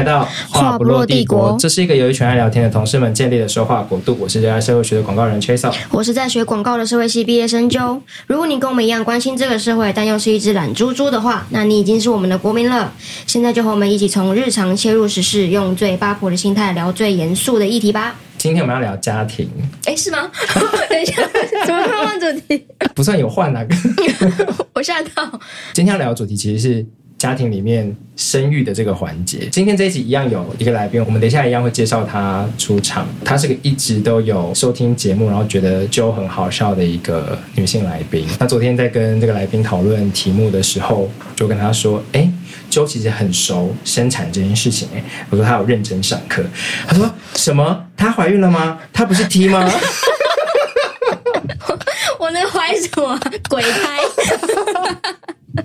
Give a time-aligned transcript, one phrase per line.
[0.00, 4.16] 来到话不落帝国，这是一个由一群爱聊天的同事们建立的说话国度。
[4.18, 8.00] 我是热爱社会学的广告人 Chaseo，我是在学广告的社会系毕业生 Joe。
[8.26, 12.90] 如果你跟我们一样关心这个社会，但又是一只懒猪猪的话，那你已经是我们的国民了。
[13.26, 18.16] 现在就和我们一起从日常切入时事，用最八婆的心态聊最严肃的议题吧。
[18.38, 19.50] 今天我们要聊家庭，
[19.84, 20.30] 哎，是吗？
[20.88, 21.16] 等一下，
[21.66, 22.64] 怎么换换主题？
[22.94, 23.74] 不算有换哪个？
[24.72, 25.38] 我吓到。
[25.74, 26.86] 今天要聊的主题其实是。
[27.20, 33.06] 家庭里面生育的这个环节，今天这一集一样有一个来宾，我们等一下一样会介绍他出场。
[33.22, 38.26] 她是个一直都有收听节目，然后觉得 Joe 很好笑的一个女性来宾。
[38.38, 42.26] 那昨天在跟这个来宾讨论题目的时候，就跟他说：“哎
[42.70, 46.42] ，Joe 其实很熟生产这件事情。”哎，我说他有认真上课。
[46.88, 47.84] 他说：“什么？
[47.98, 48.78] 她怀孕了吗？
[48.94, 49.70] 她不是 T 吗？”
[52.18, 53.98] 我能怀什么鬼胎？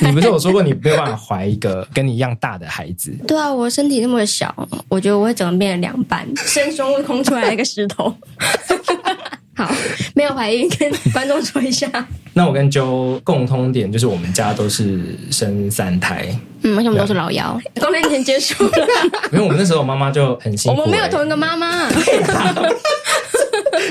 [0.00, 3.12] 你不是有说过你没有办法怀一个跟你一样大的孩子？
[3.26, 4.54] 对啊，我身体那么小，
[4.88, 8.14] 我觉得我会整个变成两半， 生孙会空出来一个石头。
[9.56, 9.72] 好，
[10.14, 11.88] 没有怀孕，跟观众说一下。
[12.34, 16.28] 那我跟 Joe 共通点就是我们家都是生三胎，
[16.62, 18.70] 嗯，而且我们都是老幺，多年前结束了。
[19.32, 21.88] 因为我们那时候我妈妈就很辛苦，我们没有同一个妈妈。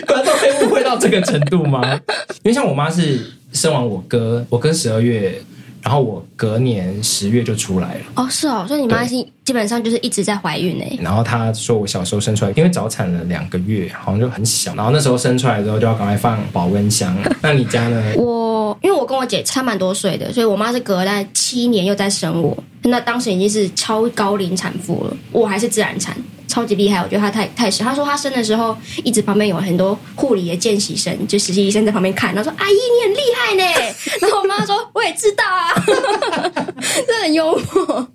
[0.05, 1.99] 观众会误会到这个程度吗？
[2.43, 5.41] 因为像我妈是生完我哥，我哥十二月。
[5.85, 8.01] 然后我隔年十月就出来了。
[8.15, 9.09] 哦，是哦，所以你妈是
[9.43, 10.99] 基本上就是一直在怀孕呢。
[10.99, 14.73] 然后她说我小时候生出来，因为早产了两个月，好像就很小。
[14.73, 17.15] 然后那时候生出来之后就要赶快放保温箱。
[17.39, 18.13] 那你家呢？
[18.17, 22.57] 我因为我跟我姐差蛮多岁的，所以我妈是隔了七年又再生我。
[22.81, 26.17] 那当时已经是超高龄产妇了，我还是自然产。
[26.47, 27.85] 超级厉害，我觉得他太太神。
[27.85, 36.73] 他说他生的时候，一直旁边有很多护理的见习生，就实习医生在旁边看，然后说：“阿姨，你很厉害呢。” 然后我妈说：“我也知道啊，哈哈哈哈哈
[37.07, 38.14] 这很幽默。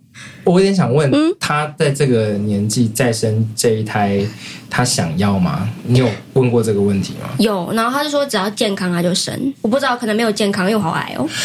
[0.51, 4.21] 我有点想问，嗯，他在这个年纪再生这一胎，
[4.69, 5.69] 他想要吗？
[5.85, 7.31] 你有问过这个问题吗？
[7.39, 9.33] 有，然后他就说只要健康他就生。
[9.63, 11.29] 我不知道，可能没有健康，因为我好矮哦。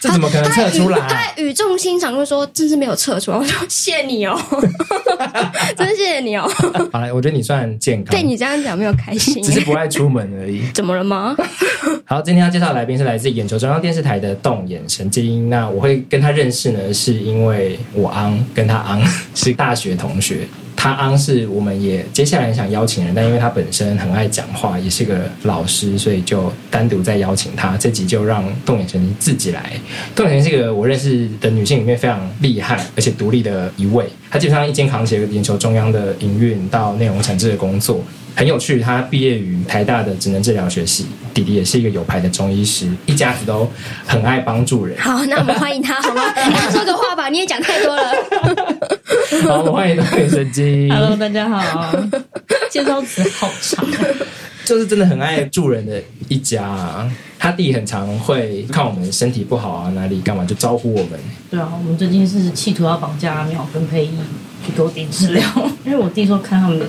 [0.00, 0.98] 这怎么可能测出来？
[1.08, 4.38] 他语重心长就说：“真是没有测出来。”我说：“谢 谢你哦，
[5.76, 6.48] 真谢谢你哦。”
[6.92, 8.14] 好了，我觉得你算健康。
[8.14, 10.62] 对你这样讲没有开心，只是不爱出门而已。
[10.74, 11.34] 怎么了吗？
[12.04, 15.48] 好，今天要介绍的来宾是来自眼球中央电视台的动眼神经。
[15.48, 19.00] 那我会跟他认识呢，是因为因为我昂跟他昂
[19.36, 20.40] 是大学同学。
[20.74, 27.76] 他昂是我们也接下来想邀请人，但因为他本身很爱讲话，也是个老师，所以就单独再邀请他。
[27.76, 29.72] 这集就让动眼神自己来。
[30.14, 34.04] 动眼神是个我认识的女性里面非常厉害而且独立的一位。
[34.28, 38.00] 她基本上一肩扛起了眼球中央的营运到内容产制的工作。
[38.36, 43.66] 很有趣，他毕业于台大的职能治疗学系，弟弟也是一个有牌的中医师，一家子都
[44.06, 44.94] 很爱帮助人。
[45.00, 46.22] 好，那我们欢迎他，好吗？
[46.46, 48.12] 你 说个话吧，你也讲太多了。
[49.42, 50.92] 好，我们欢迎动眼神经。
[50.92, 51.96] Hello，大家好。
[52.70, 53.86] 介绍词好长，
[54.66, 57.10] 就是真的很爱助人的一家啊。
[57.38, 61.18] 他弟很常会看我们身体不好啊，哪里干嘛就招呼我们。
[61.50, 64.18] 对啊，我们最近是企图要绑架秒跟配音。
[64.66, 65.42] 去给我弟治疗，
[65.86, 66.86] 因为我弟说看他们的，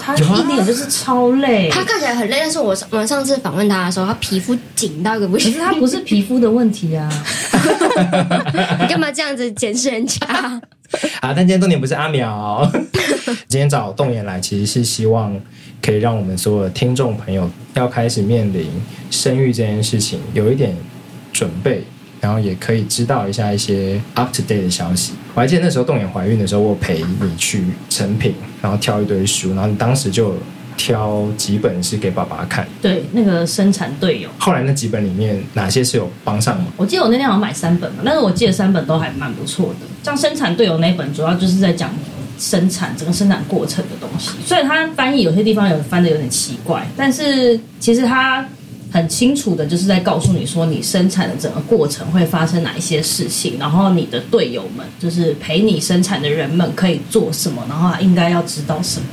[0.00, 5.52] 他一脸就是超累，他看起来很累，但是我我们上次访问他的时候，他皮肤紧到一个不行。
[5.52, 7.08] 可是他不是皮肤的问题啊，
[8.80, 10.26] 你 干嘛这样子检视人家？
[11.20, 12.70] 啊，但今天重点不是阿苗，
[13.48, 15.34] 今天找动眼来，其实是希望
[15.82, 18.70] 可以让我们所有的听众朋友要开始面临
[19.10, 20.76] 生育这件事情有一点
[21.32, 21.82] 准备。
[22.18, 25.12] 然后也可以知道一下一些 up to date 的消息。
[25.36, 30.34] 我还记得那时候动眼怀孕的时候，我陪你去成品，然后挑一堆书，然后你当时就
[30.78, 32.66] 挑几本是给爸爸看。
[32.80, 34.30] 对，那个生产队友。
[34.38, 36.68] 后来那几本里面哪些是有帮上吗？
[36.78, 39.86] 我记得我那天好像买三本嘛，但是我记得三本都还蛮不错的。
[40.02, 41.90] 像生产队友那本，主要就是在讲
[42.38, 44.30] 生产整个生产过程的东西。
[44.42, 48.42] 所以它翻译有些地方有翻的有点奇怪，但是其实它。
[48.90, 59.06] 很清楚的，就是在告诉你说，你生产的整个过程会发生哪一些事情，然后你的队友们，就是陪你生产的人们可以做什么，然后应该要知道什么。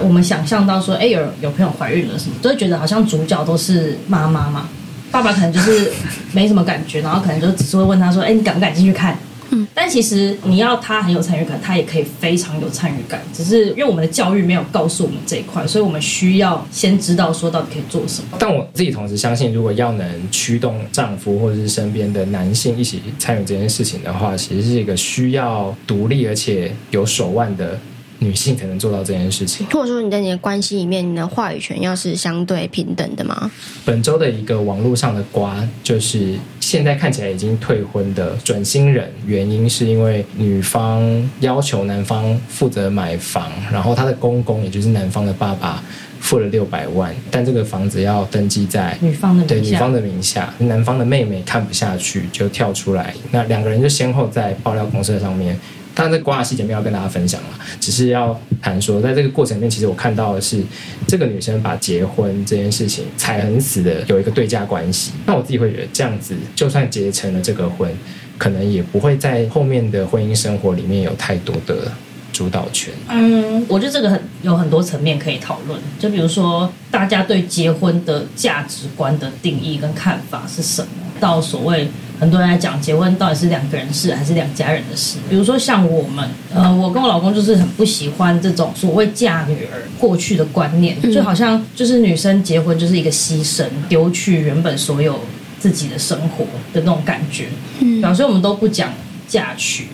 [0.00, 4.68] 我们想象到说，哎，有有朋友怀孕了什么，都会觉得好像主角都是妈妈嘛，
[5.10, 5.92] 爸爸可能就是
[6.32, 9.16] 没什么感觉，然后可能就只是会问他说，哎，你敢不敢进去看？
[9.54, 13.22] 嗯，但其实你要他很有参与感，他也可以非常有参与感。
[13.32, 18.36] 只是因为我们的教育没有告诉我们这一块，所以我们需要先知道说到底可以做什么。
[18.38, 27.78] 但我自己同时相信，如果要能驱动丈夫或者是身边的男性一起参与这件事情的话，其实是一个需要独立而且有手腕的
[28.18, 29.64] 女性才能做到这件事情。
[29.68, 33.50] 或者说你在你的关系里面，你的话语权要是相对平等的吗？
[33.84, 36.34] 本周的一个网络上的瓜就是。
[36.74, 45.80] 现在看起来已经退婚的准新人，原因是因为女方要求男方负责买房，然后他的公公也就是男方的爸爸
[46.18, 55.56] 付了六百万，但这个房子要登记在女方的名下，对女方的名下，男方的妹妹看不下去就跳出来，那两个人就先后在爆料公社上面。
[55.94, 57.48] 当然，这瓜的细节没有跟大家分享了，
[57.78, 60.60] 只是要谈说，在这个过程里面，其实我看到的是，
[61.06, 65.12] 这个女生把结婚这件事情踩很死的有一个对价关系。
[65.24, 67.88] 那我自己会觉得，这样子就算结成了这个婚，
[68.36, 71.92] 可能也不会在后面的婚姻生活里面有太多的
[72.32, 72.92] 主导权。
[73.08, 80.88] 嗯，我觉得这个很有很多层面可以讨论，就比如说大家对结婚的价值观的定义跟看法是什么，
[81.20, 81.88] 到所谓。
[82.20, 85.18] 很多人来讲，结婚到底是两个人事还是两家人的事？
[85.28, 95.20] 比如说像我们，呃，我跟我老公就是很不喜欢这种所谓嫁女儿过去的观念，就好像就是女生结婚就是一个牺牲，丢去原本所有
[95.58, 97.48] 自己的生活的那种感觉。
[97.80, 98.92] 嗯，所以我们都不讲
[99.26, 99.88] 嫁娶，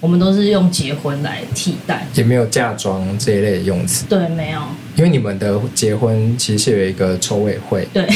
[0.00, 4.06] 我们都是用结婚来替代，也没有嫁妆这一类的用词。
[4.08, 4.60] 对，没有。
[4.96, 8.02] 因为你们的结婚其实是有一个筹委会，对，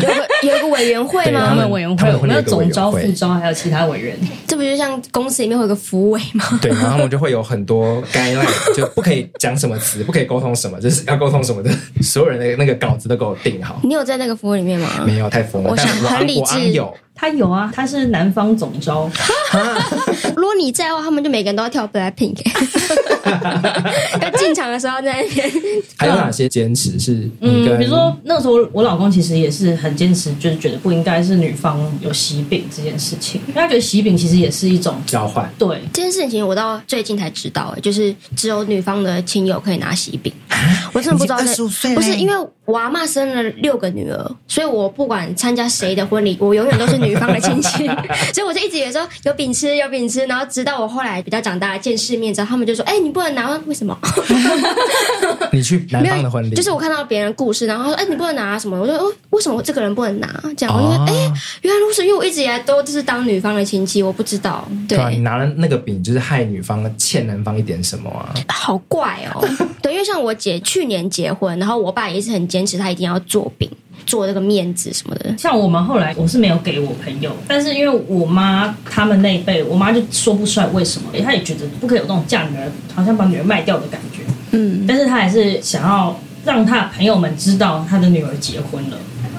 [0.00, 1.46] 有个有一个委员会吗？
[1.48, 4.16] 他们委员会，我们有总招、副招，还有其他委员。
[4.46, 6.58] 这不就像公司里面会有个福委吗？
[6.62, 11.70] 对，然后我们就会有很多 guideline，就不可以讲什么词，不可以沟通什么，就是要沟通什么的，
[12.00, 13.80] 所有人的那个稿子都给我定好。
[13.84, 14.88] 你有在那个福委里面吗？
[15.06, 15.70] 没有，太疯了。
[15.70, 16.70] 我想很理智。
[16.70, 19.10] 有，他有啊，他是南方总招。
[20.34, 22.38] 如果你在的话，他们就每个人都要跳 Blackpink。
[24.20, 25.50] 要进场的时候在那边。
[25.96, 27.28] 还有哪些坚持是？
[27.40, 35.50] 嗯，比如说那个时候，我老公其实也是很坚持，就是觉得不应该是女方有喜饼这件事情，因为他觉得喜饼其实也是一种交换。
[35.58, 40.32] 对这件事情，我到最近才知道，就是只有女方的亲友可以拿喜饼。
[40.92, 41.38] 我真的不知道，
[41.94, 47.86] 不是因为我阿妈生了六个女儿，所以我不管参加谁的婚礼，我永远都是女方的亲戚，
[48.32, 50.24] 所以我就一直以为说有饼吃，有饼吃。
[50.26, 53.96] 然后直到我后来比较长大，见世面之后，他们就说：“哎、欸，你不能拿，为什么？”
[55.52, 64.66] 你去男方的婚礼，就是我看到别人故事，然后说：“哎、欸，你不能拿什么？”我说：“哦，为什么我这个人不能拿？”这样，我说：“哎、欸，原来如此，因为我一直以来都就是当女方的亲戚，我不知道。
[64.88, 68.32] 对”你拿了那个饼，就是害女方欠男方一点什么啊？
[68.48, 69.46] 好怪哦。
[69.82, 73.70] 对，因为像我姐去年结婚，然后我爸也是很坚持，他一定要做饼。
[74.06, 84.22] 做这个面子什么的，像我们后来我是没有给我朋友，但是因为我妈他们那一辈，我妈就说不出来为什么，她也觉得不可以有这种嫁女儿好像把女儿卖掉的感觉，
[84.52, 88.98] 嗯，但是她还是想要让她的朋友们知道她的女儿结婚了，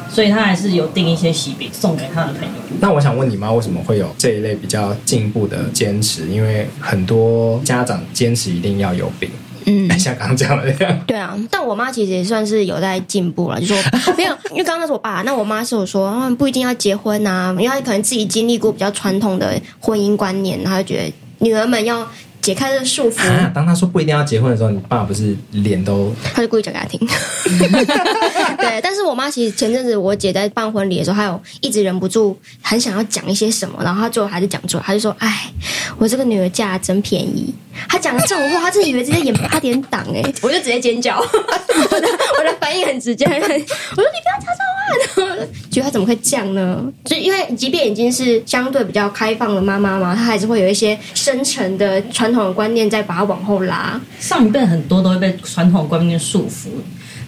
[0.09, 2.53] 所以她还是有订一些喜饼送给她的朋友。
[2.79, 6.27] 那我想问你妈为什么会有这一类比较进步的坚持？
[6.27, 9.29] 因为很多家长坚持一定要有饼。
[9.65, 13.77] 嗯，像刚刚讲的这样，对啊，但我妈其实也算是有在进步了，就说
[14.17, 22.07] 没有，因为刚刚那是我爸，那我妈是有说，他们不一定要结婚啊，因为她可能自己经历过比较传统的婚姻观念，然后就觉得女儿们要。
[22.43, 23.27] 解开这个束缚。
[23.27, 26.13] 啊，当他说不一定要结婚的时候，你爸不是脸都……
[26.33, 26.99] 他就故意讲给他听。
[28.59, 35.49] 对，但是我妈其实前阵子我姐在办婚礼的时候，她有一直忍不住很想要讲一些什么，然后她最后还是讲出来，她就说：“哎，
[35.97, 37.55] 我这个女儿嫁真便宜。”
[37.87, 42.07] 她讲了这种话，她真的以为自己在演八点档哎， 我就直接尖叫，我 的
[42.37, 43.63] 我的反应很直接， 我说：“你
[43.95, 46.83] 不要讲这种话。”觉得他怎么会这样呢？
[47.05, 52.23] 就因为即便已经是相对比较开放的妈妈嘛，她还是会有一些深层的传。
[52.23, 56.69] 传统的观念在把它往后拉，上一辈很多都会被传统观念束缚，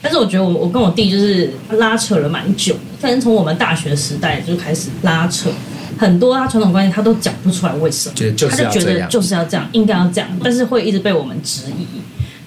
[0.01, 5.49] 但是我觉得我我跟我弟就是拉扯了蛮久的，反正从我们大学时代就开始拉扯，
[5.97, 8.15] 很多他传统观念他都讲不出来为什么，
[8.49, 11.85] 他就觉得就是要这样，应该要这样，但是会一直被我们质疑。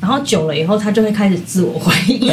[0.00, 2.30] 然后久了以后，他就会开始自我怀疑，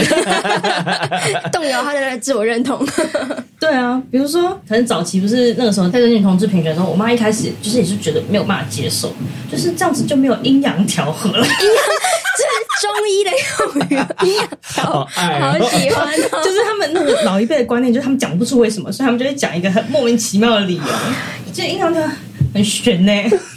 [1.51, 2.85] 动摇他的自我认同。
[3.59, 9.11] 对啊，比如说，可能早期不是那个时候在跟女同志平权的时候，我妈一开始就是也是觉得没有办法接受，
[9.51, 11.37] 就是这样子就没有阴阳调和了。
[11.41, 11.83] 阴阳
[12.37, 16.43] 这是中医的用语，阴阳调和，好喜欢哦。
[16.43, 20.83] 就是他们那个老一辈的观念，就是他们讲不出为什么，所以他们就会讲一个很莫名其妙的理由，
[21.51, 22.03] 就阴阳调。
[22.55, 23.11] 很悬呢，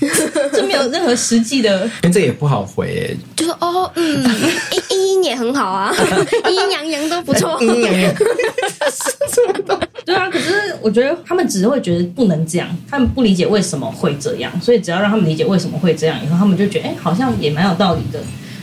[0.52, 3.17] 就没有任何实际的，但这也不好回诶。
[3.37, 4.25] 就是哦，嗯，
[4.73, 5.95] 阴阴阴也很好啊，
[6.50, 7.57] 阴阴阳阳都不错。
[7.62, 8.14] 阴阳阳，
[10.05, 10.28] 对啊。
[10.28, 10.52] 可是
[10.83, 18.21] 我觉得他们只是会觉得不能这样，他们不理解为什么会这样，所以只要让他们理解为什么会这样以后，他们就觉得哎，好像也蛮有道理的。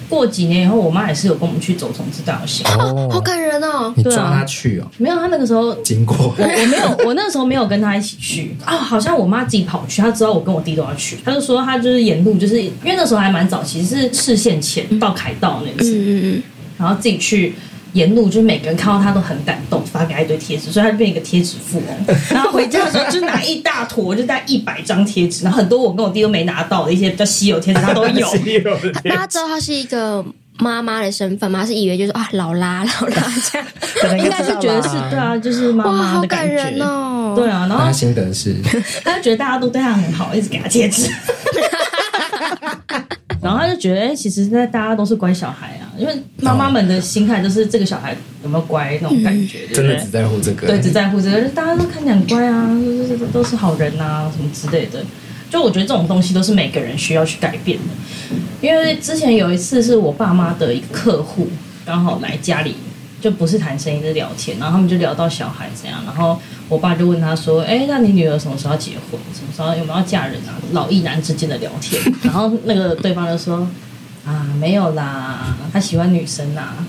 [0.09, 3.93] 过几年以后，我妈也是有跟我们去走同志大游行，哦，好感人哦！
[3.95, 4.87] 你抓她去哦？
[4.97, 8.77] 没有，她那个时候经过，我我没有，我那时候没有跟她一起去啊，哦。
[8.77, 16.43] 好像我妈自己跑去，她知道我跟我弟都要去，她就说她就是沿路，就是因为那时候还蛮早，其实是视线前到凯道那次，嗯嗯嗯，
[16.77, 17.55] 然后自己去
[17.95, 22.15] 沿路就是每个人看到他都很感动，发给他一堆贴纸，所以他就变一个贴纸富翁。
[22.29, 28.27] 然后回家的时候就拿一大坨，就带一百张贴纸，然后很多我跟我弟都没拿到的一些比较稀有贴纸，他都有。
[29.05, 30.23] 大家知道他是一个
[30.59, 31.65] 妈妈的身份吗？
[31.65, 33.23] 是以为就是啊，老拉老拉
[34.01, 36.55] 这样，应该是觉得是对啊，就是妈妈的感觉。
[36.55, 37.33] 哇，好感人哦。
[37.35, 38.55] 对啊，然后他心得是，
[39.03, 41.09] 他就觉得大家都对他很好，一直给他贴纸。
[43.45, 55.05] 然后他就觉得，哎，其实那大家都是乖小孩啊，因为妈妈们的心态就是这个小孩有没有乖那种感觉，真的只在乎这个，对，只在乎这个，大家都看起来很乖啊，都是都是好人啊，什么之类的。
[55.51, 58.35] 就我觉得这种东西都是每个人需要去改变的。
[58.61, 61.47] 因为之前有一次是我爸妈的一个客户
[61.85, 62.75] 刚好来家里，
[63.25, 66.39] 就不是谈生意，是聊天，然后他们就聊到小孩这样，然后。
[66.67, 69.19] 我爸就问他说：“哎，那你女儿什么时候要结婚？
[69.35, 73.67] 什么时候有没有要嫁人啊？”老一男之间的聊天，然后那个对方就说
[74.25, 76.83] ：“啊，没有啦，他喜欢女生啊。”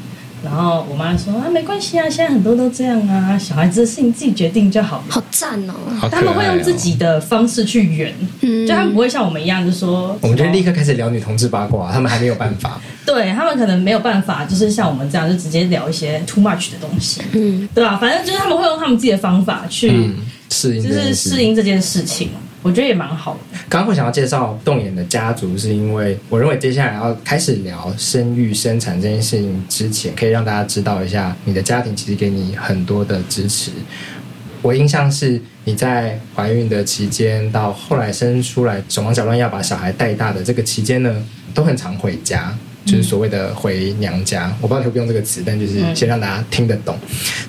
[0.47, 5.05] 然后我妈说啊，没关系啊，现在很多都这样啊，小孩子的事情自己决定就好。
[5.09, 5.75] 好赞哦！
[6.11, 12.81] 他们会用自己的方式去圆，嗯，就他们不会像我们一样，就说我们就立刻开始聊女同志八卦，他们还没有办法。
[13.05, 17.97] 对他们可能没有办法，就是像我们这样，就直接聊一些 too much 的东西，嗯，对吧？
[17.99, 20.11] 反正就是他们会用他们自己的方法去
[20.50, 22.31] 适应，就是适应这件事情。
[22.66, 23.58] 我觉得也蛮好的。
[23.68, 33.70] 刚刚会想要介绍动眼的家族，是因为我认为接下来要开始聊生育生产这件事情之前，可以让大家知道一下，你的家庭其实给你很多的支持。
[34.62, 42.52] 我印象是你在怀孕的期间，到后来生出来手忙脚乱要把小孩带大的这个期间呢，都很常回家。
[42.87, 46.97] 就是所谓的回娘家，我不知道你会不会用这个词，但就是先让大家听得懂。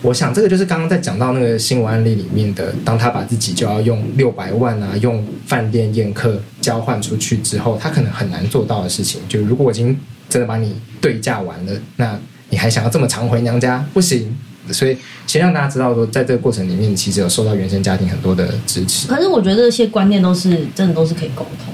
[0.02, 9.22] 我想这个就是刚刚在讲到那个新闻案例里面的，当他把自己就要用六百万啊，用饭店宴客交换出去之后，他可能很难做到的事情。
[9.30, 13.86] 就如果我已经真的把你对价完了，那你还想要这么常回娘家？
[13.94, 14.36] 不行。
[14.70, 19.08] 所以先让大家知道说，在这个过程里面，你其实有受到原生家庭很多的支持。
[19.08, 21.74] 可是我觉得这些观念都是真的，都是可以沟通。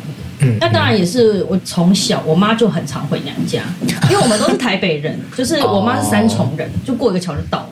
[0.59, 3.63] 那当然也是，我从小我妈就很常回娘家，
[4.09, 7.69] 因为我们都是台北人，就是我妈是三重人，就过一个桥就到了，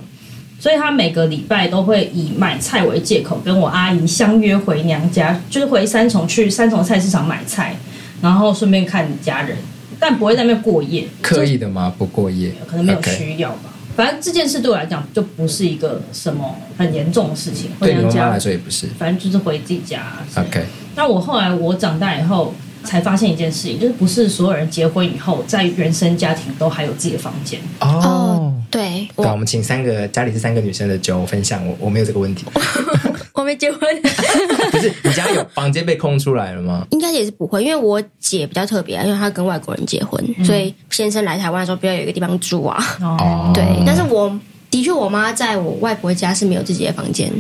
[0.60, 7.76] 所以她每个礼拜都会以买菜为借口，跟我阿姨相约回娘家，就是回三重去三重菜市场买菜，
[8.22, 9.58] 然后顺便看家人，
[10.00, 11.08] 但不会在那边过夜。
[11.22, 11.94] 刻意的吗？
[11.98, 12.52] 不过夜？
[12.68, 13.70] 可能没有需要吧。
[13.94, 17.70] 反正这件事对我来讲就不是一个什么很严重的事情。
[17.80, 18.88] 回娘家，来说也不是。
[18.98, 20.14] 反正就是回自己家。
[20.36, 20.64] OK。
[20.96, 22.54] 那我后来我长大以后。
[22.84, 28.52] 才发现一件事情，就是不是所有人结婚以后，在原生家庭都还有自己的房间哦。
[28.72, 32.44] 对，我，我们请三个家里是三个女生的酒分享，我我没有这个问题，
[33.34, 33.80] 我没结婚。
[34.72, 36.88] 不是你家有房间被空出来了吗？
[36.90, 42.84] 应该也是不会，因为我姐比较特别，因为她跟外国人结婚，嗯、所以先生来台湾的时候，不要有一个地方住啊。
[43.00, 44.28] 哦，对，但是我
[44.72, 47.32] 的确，我妈在我外婆家是没有自己的房间，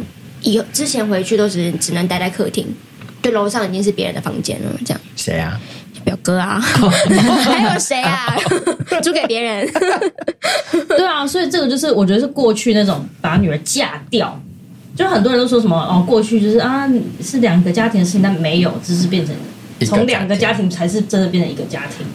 [0.43, 2.67] 以后之前回去都只只能待在客厅。
[3.21, 5.01] 对，楼上已经是别人的房间了，这样。
[5.15, 5.59] 谁啊？
[6.03, 6.59] 表哥啊？
[6.59, 8.35] 还有谁啊？
[9.03, 9.69] 租给别人？
[10.89, 14.39] 对啊，所以这个就是我觉得是过去那种把女儿嫁掉，
[14.95, 16.89] 就很多人都说什么哦，过去就是啊
[17.23, 19.35] 是两个家庭的事情，但没有，只是变成
[19.85, 22.05] 从两个家庭才是真的变成一个家庭。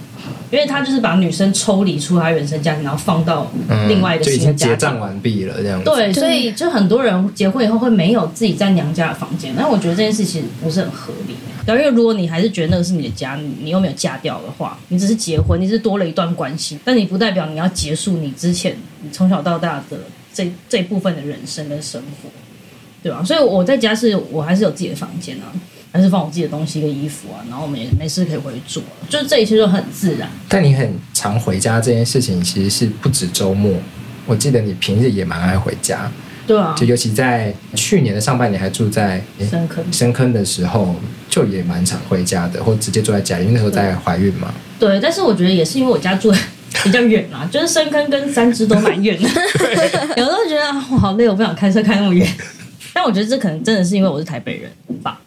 [0.51, 3.51] 因为他就是把女生抽离出她原生家庭，然后放到
[3.89, 5.85] 另外一个新的家庭，嗯、结账完毕了这样子。
[5.85, 11.35] 对，所以就很多人结婚以后会没有自己在娘家的房间，但我觉得这件事其实不是很合理。
[11.69, 19.99] 因为如果你还是觉得那个是你的家，你又没有嫁掉的话，你只是结婚，你是多了一段关系，但你不代表你要结束你之前你从小到大的
[20.33, 22.31] 这这部分的人生跟生活，
[23.03, 23.25] 对吧？
[23.25, 25.51] 所以我在家是我还是有自己的房间啊。
[25.97, 30.29] 还是放我自己的东西跟衣服啊，然后我们也没事可以回去住，就是这一切就很自然。
[30.47, 33.73] 但你很常回家这件事情，其实是不止周末。
[34.27, 36.11] 我记得你平日也蛮爱回家，
[36.47, 36.75] 对啊。
[36.77, 40.95] 就尤其在去年的上半年还住在深坑，深坑的时候，
[41.31, 43.45] 就也蛮常回家的，或直接住在家里。
[43.45, 44.53] 因为那时候在怀孕嘛。
[44.79, 46.31] 对，但是我觉得也是因为我家住
[46.85, 49.29] 比较远啊，就是深坑跟三芝都蛮远的。
[50.17, 52.29] 有时候觉得我好累，我不想开车开那么远。
[52.93, 54.71] 但我觉得这可能真的是因为我是台北人
[55.03, 55.21] 吧。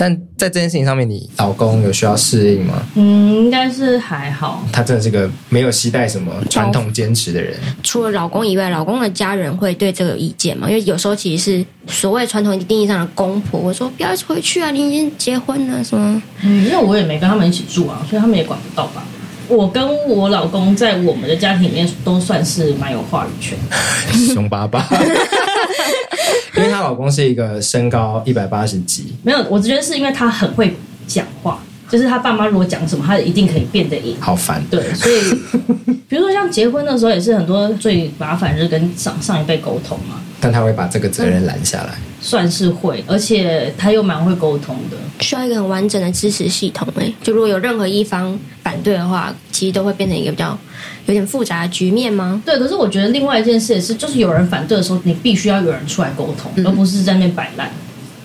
[0.00, 2.82] 但在这件事情上面，你老公有需要适应吗？
[2.94, 4.66] 嗯，应该是还好。
[4.72, 7.54] 他真的是个没有携带什么传统坚持的人。
[7.82, 10.70] 除了老公以外，老公的家人会对这个有意见吗？
[10.70, 16.22] 因为有时候其实是所谓传统定义上的公婆，我说不要回去啊，你已经结婚了，什么？
[16.40, 19.04] 嗯，因为我也没跟他们一起住啊，所以他们也管不到吧。
[19.50, 24.86] 我跟我老公在我们的家庭里面都算是蛮有话语权的，凶巴巴。
[26.56, 30.76] 因为她老公是一个身高一百八十几，没有，我觉得是因为他很会
[31.06, 34.16] 讲话，就是他爸妈如果讲什么，他一定可以变得赢。
[34.20, 34.64] 好烦。
[34.70, 35.20] 对，所以
[36.08, 40.16] 比如说像结婚的时候，也是很多最麻烦就是跟上上一辈沟通嘛。
[40.42, 44.96] 但他会把这个责任揽下来，算是会，而且他又蛮会沟通的。
[45.20, 50.58] 需要一个很完整的支持系统哎，就如果有任何一方反对的话，其实都会变成一个比较
[51.04, 52.42] 有点复杂的局面吗？
[52.46, 57.70] 对，可是我觉得另外一件事也是，就是有人反对的时候，你必须要有人出来沟通，嗯、而不是在那边摆烂。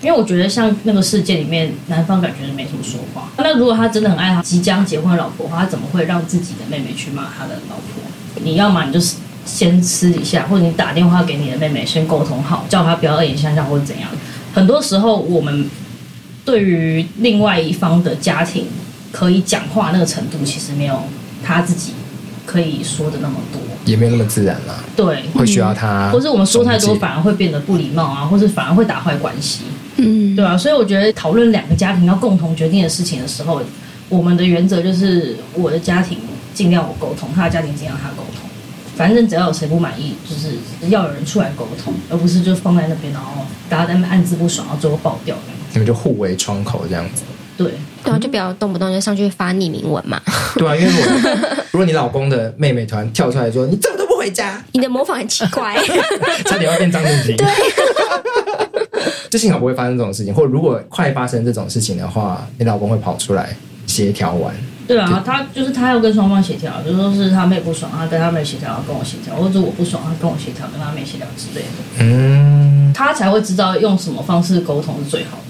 [0.02, 3.28] 因为我觉得像那个事件里面，男方感觉是没什么说话。
[3.38, 8.42] 那如果他真的很爱他即将结婚的老婆的话，他怎么会让自己的妹妹去骂他的老婆？
[8.42, 9.16] 你要么你就是。
[9.46, 14.10] 先私底下，或者你打电话给你的妹妹，先沟通好，叫她不要恶言相向或者怎样。
[14.52, 15.70] 很多时候，我们
[16.44, 18.66] 对于另外一方的家庭
[19.12, 21.00] 可以讲话那个程度，其实没有
[21.44, 21.92] 他自己
[22.44, 24.82] 可以说的那么多，也没有那么自然了。
[24.96, 29.60] 对，会需要他，或是我们说太多，反而会变得不礼貌啊，或是反而会打坏关系。
[29.96, 30.56] 嗯，对啊。
[30.56, 33.60] 所以我觉得讨论两个家庭要共同决定的事情的时候，
[34.08, 36.18] 我们的原则就是我的家庭
[36.54, 38.48] 尽量我沟通，他的家庭尽量他沟通。
[38.96, 40.56] 反正只要有谁不满意，就是
[40.88, 43.30] 要有人出来沟通，而不是就放在那边，然后
[43.68, 45.36] 大家在那边暗自不爽，然后最后爆掉。
[45.72, 47.22] 你们就互为窗口这样子。
[47.58, 47.72] 对，
[48.02, 50.20] 对啊，就不要动不动就上去发匿名文嘛。
[50.56, 51.06] 对啊，因为如果
[51.72, 55.76] 如果你老公的妹妹突然跳出来说你怎么都不回家，你的模仿很奇怪，
[56.46, 57.36] 差点要变张正经。
[57.36, 57.46] 对，
[59.30, 63.56] 就幸好不会发生这种事情，或者如果快发生这种事情的话，你老公会跑出来
[63.86, 64.54] 协调完。
[64.86, 71.68] 对啊，他就是他要跟双方协调，比如说是他妹不爽，他跟他妹协调，跟我协调，或者我不爽，他跟我协调，跟他妹协调之类的。
[71.98, 75.42] 嗯，他才会知道用什么方式沟通是最好的。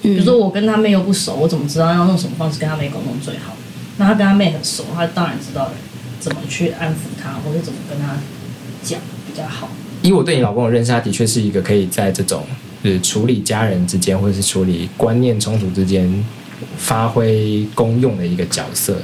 [0.00, 3.54] 比如说我跟他妹又不熟，我怎么知道要用什么方式跟他妹沟通最好？
[3.98, 5.70] 那他跟他妹很熟，他当然知道
[6.18, 8.16] 怎么去安抚他，或者怎么跟他
[8.82, 9.68] 讲比较好。
[10.00, 16.24] 以我对你老公的认识，他的确是一个可以在这种就是处理家人之间，或者是处理观念冲突之间。
[16.78, 18.96] 发挥功用的一个角色，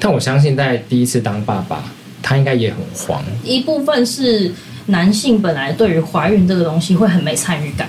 [0.00, 1.84] 但我相信在第一次当爸爸，
[2.20, 3.24] 他应该也很慌。
[3.44, 4.52] 一部分是
[4.86, 7.88] 男性本来对于怀孕这个东西会很没参与感，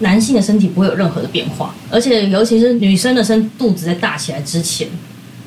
[0.00, 4.88] 男性的身体不会有任何的变化，而且尤其是女生的身肚子在大起来之前，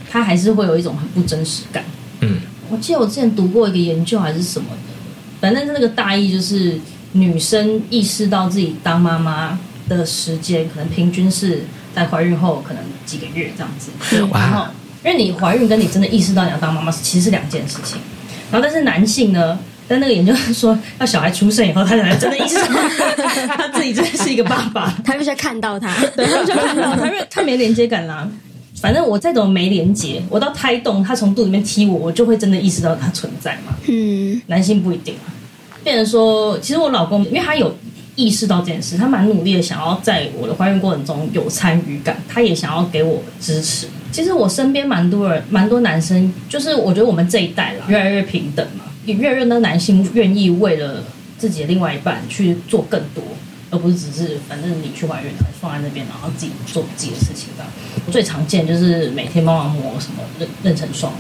[0.10, 1.84] 他还是会有一种很不真实感。
[2.22, 2.38] 嗯，
[2.70, 4.94] 我记得我之前读过一个研究还是什么的，
[5.41, 6.80] 反正那个大意就是
[7.13, 11.63] 女生意识到自己当妈妈的时间，可能平均是。
[11.93, 13.91] 在怀孕后可能几个月这样子，
[14.32, 14.65] 然后
[15.04, 18.00] 因为你怀孕跟你真的意识到你要当妈妈，其实是两件事情。
[18.50, 22.67] 然后但是男性呢，但那个研究是说，要小孩出生以后，他才真的意识到
[23.58, 28.26] 他自己真的是一个爸爸，他必须要看到他，对，他就看到他，因为他没 连接感啦。
[28.82, 33.76] 反正我再怎么没连接，我到胎动，他从肚里面踢我，我就会真的意识到他存在嘛。
[33.89, 35.13] 嗯，男性不一定。
[35.84, 37.76] 变成说，其实我老公，因为他有。
[38.17, 43.88] 意识到这件事，他蛮努力的，想要在我的怀孕过程中有参与感，他也想要给我支持。
[44.12, 51.02] 其实我身边蛮多人，蛮多男生，就是我觉得我们这一代啦，越来越平等嘛，也越来越多男性愿意为了
[51.38, 53.24] 自己的另外一半去做更多，
[53.72, 57.72] 而不是只是反正你去怀孕了，放在那边，然后自己做自己的事情这样。
[58.12, 61.12] 最常见就是每天帮忙抹什么妊妊娠霜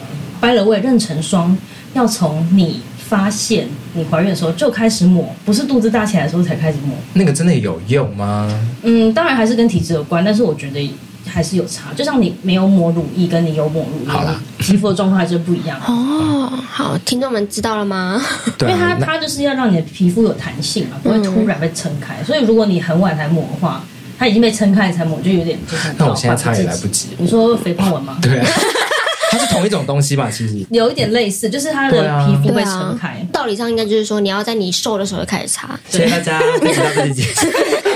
[0.41, 1.57] ，by the way，妊娠霜
[1.93, 2.81] 要从你。
[3.11, 6.95] 发现你怀孕的时候就开始抹，不是肚子大起来的时候才开始抹。
[7.11, 8.49] 那个真的有用吗？
[8.83, 10.89] 嗯，当然还是跟体质有关，但是我觉得
[11.27, 11.91] 还是有差。
[11.93, 15.77] 就像你没有抹乳液，跟你有抹乳液，好啦，肌肤的状况还是不一样。
[15.85, 18.21] 哦，好，听众们知道了吗？
[18.61, 22.15] 因为它它就是要让你的皮肤有弹性嘛，不会突然被撑开。
[22.21, 23.83] 嗯、所以如果你很晚才抹的话，
[24.17, 25.89] 它已经被撑开才抹，就有点就是。
[25.97, 27.09] 那我现在擦也来不及。
[27.17, 28.17] 你说肥胖纹吗？
[28.21, 28.47] 对啊。
[29.31, 30.29] 它是同一种东西吧？
[30.29, 33.07] 其实有一点类似，就是它的皮肤会撑开。
[33.07, 35.79] 啊、道理上应该就是说，你要在你瘦的时候就开始擦。
[35.89, 37.23] 谢谢大家，谢谢大家。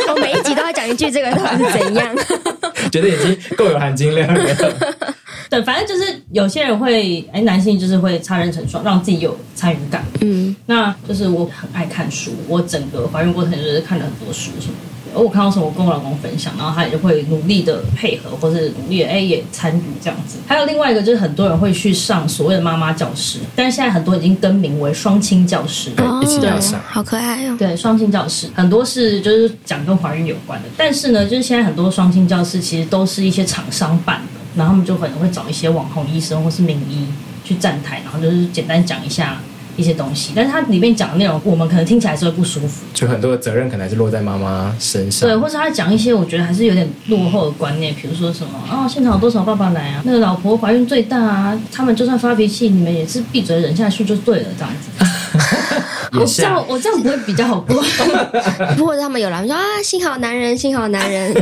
[0.16, 2.16] 我每一集都要讲一句，这个到底是怎样？
[2.90, 4.56] 觉得已经够有含金量了。
[5.50, 10.06] 对，反正就是有些人会，哎，男性就是会擦妊娠霜，让自己有参与感。
[10.22, 14.95] 嗯，那就是我很爱看书，我整个怀孕过程就是看了很多书什么的。
[15.16, 20.38] 我看到什么，我跟我老公分享，然后他也就会努力的配合，或是努力的哎也参与这样子。
[20.48, 27.56] 还有另外一个就是很多人会去上所谓的妈妈教室，但是现在很多已经更名为双亲教室，对，一起要上，好可爱哦。
[27.58, 37.06] 对，双亲教室很多是就是讲跟怀孕有关的，但是呢，就是现在很多双亲教室其实都是一些厂商办的，然后他们就可能会找一些网红医生或是名医
[37.44, 39.38] 去站台，然后就是简单讲一下。
[39.78, 42.86] 一些东西，但是它里面讲的内容，我们可能听起来是会不舒服。
[42.94, 45.28] 就很多的责任可能还是落在妈妈身上。
[45.28, 50.02] 对，或是他讲一些我觉得还是有点落后的观念，比如说什么啊、哦，现场有多少爸爸来啊？
[50.06, 55.06] 那个老婆怀孕最大啊，他们就算发脾气，你们也是闭嘴忍下去就对了，这样子。
[56.14, 57.84] 我这样我这样不会比较好过。
[58.78, 61.34] 不过他们有来说啊，幸好男人，幸好男人。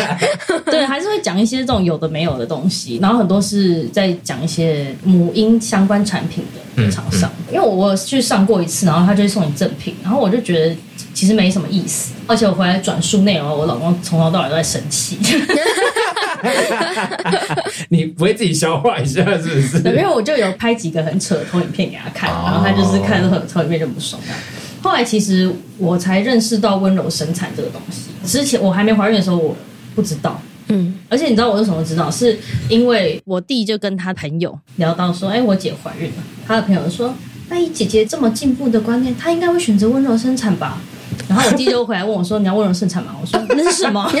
[0.66, 6.44] 对，还是会讲一些这种有的没有的东西，然后很多是在讲一些母婴相关产品
[6.76, 7.30] 的厂商。
[7.30, 10.76] 嗯嗯、因为我我去上过一次，然后他就会送你赠品，然后我就觉得
[11.14, 15.18] 其实没什么意思，而且我回来转述内容，我老公从头到尾都在生气。
[17.90, 19.78] 你不会自己消化一下是不是？
[19.78, 24.20] 因为我就有拍几个很扯的投影片给他看，然后他就是看很投影片就不爽。
[24.82, 29.54] 后来其实我才认识到温柔生产这个东西，之前我还没怀孕的时候我
[29.94, 30.40] 不知道。
[30.68, 32.10] 嗯，而且你知道我是什么知道？
[32.10, 32.38] 是
[32.68, 37.12] 因为我弟就跟他朋友聊到说，哎，我姐怀孕了，他的朋友说，
[37.48, 40.80] 那以姐姐这么进步的观念，她应该会选择温柔生产吧？
[41.28, 43.14] 然后我弟就回来问我说，你要温柔生产吗？
[43.20, 44.08] 我说那是什么？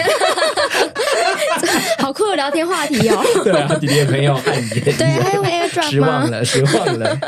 [1.98, 3.22] 好酷的聊天话题哦！
[3.44, 7.18] 对啊，弟弟的朋友汗颜，对，还有 AirDrop 失望了，失望了。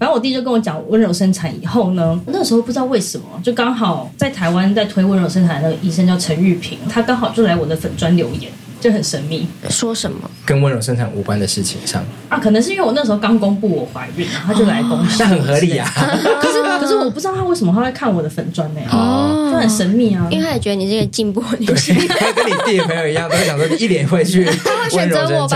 [0.00, 8.50] 然后我弟就跟我讲温柔生产以后呢，那时候不知道为什么，就刚好在台湾在推温柔生产的那个医生叫陈玉平，他刚好就来我的粉专留言。
[8.82, 12.36] 就很神秘，说什么跟温柔生产无关的事情上啊？
[12.36, 15.88] 可能是因为我那时候刚公布我怀孕，然后他就来公司，那、哦、很合理啊。
[16.42, 18.80] 可是可是我不知道他为什么他会看我的粉砖呢？
[18.90, 20.26] 哦，就很神秘啊。
[20.32, 25.22] 因为他也觉得你是一个进步的女性，他跟你弟的朋友一样，都会想说你一脸会去他会选择。
[25.22, 25.48] 我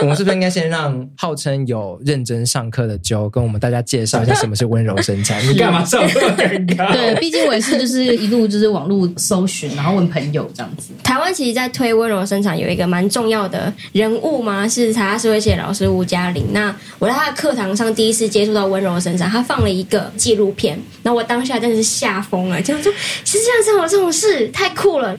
[0.06, 5.42] 们是不是应该先让号称有认真上课的 Joe 跟我们大家介绍一下什么是温柔生产？
[5.48, 6.92] 你干嘛这么尴尬？
[6.92, 10.92] 对，毕竟我也是就是一路就是网络搜寻，然后问朋友这样子。
[11.02, 16.44] 台湾其实，在推温柔生产有一个蛮重要的人物嘛，是台大社会系老师吴嘉玲。
[16.52, 22.92] 那我在他的课堂上第一次接触到温柔生产，他放了一个纪录片，然后我当下真的是吓疯了，这样说
[23.24, 25.18] 实际上这种这种事太酷了，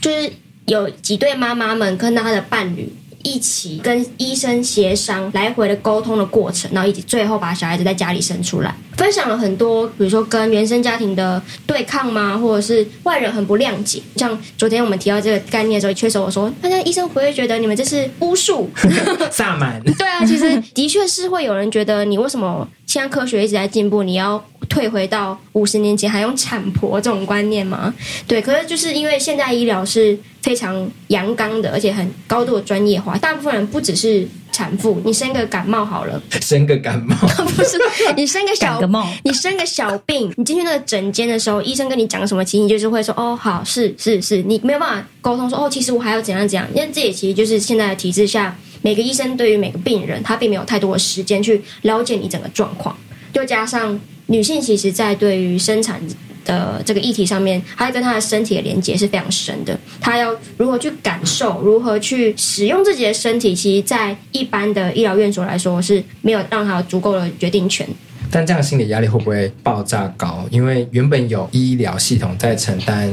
[0.00, 0.30] 就是
[0.66, 2.92] 有几对妈妈们跟到他的伴侣。
[3.22, 14.00] 一起跟医生协商来回的沟通的过程，然后以及最后把小孩子在家里生出来，分享了很多，比如说跟原生家庭的对抗吗，或者是外人很不谅解。
[14.16, 18.70] 像昨天我们提到这个概念的时候，确实我说，大家医生不会觉得你们这是巫术、
[19.30, 19.82] 萨满？
[19.98, 27.92] 对啊，其实的确是会有人觉得你为什么现在科学一直在进步，你要退回到五十年前还用产婆这种观念吗？
[28.26, 30.18] 对，可是就是因为现在医疗是。
[30.40, 33.18] 非常阳刚的，而且很高度的专业化。
[33.18, 37.14] 大部分人不只是产妇，你生个感冒好了， 生个感冒
[37.54, 37.76] 不是
[38.16, 52.96] 你生个小感冒， 你生个小病，你进去那个诊间的时候，医生跟你讲什么，其实你就是会说哦，好，是是是，你没有办法沟通说哦，其实我还要怎样怎样，因为这也其实就是现在的体制下，每个医生对于每个病人，他并没有太多的时间去了解你整个状况，
[53.34, 56.00] 又加上女性其实，在对于生产。
[56.44, 59.78] 的这个议题上面，她跟她的身体的连接是非常深的。
[60.00, 67.86] 她要如何去感受，如何去使用自己的身体，其实，在一般的医疗院所来说是没有让她有足够的决定权。
[68.30, 70.46] 但这样心理压力会不会爆炸高？
[70.50, 73.12] 因为原本有医疗系统在承担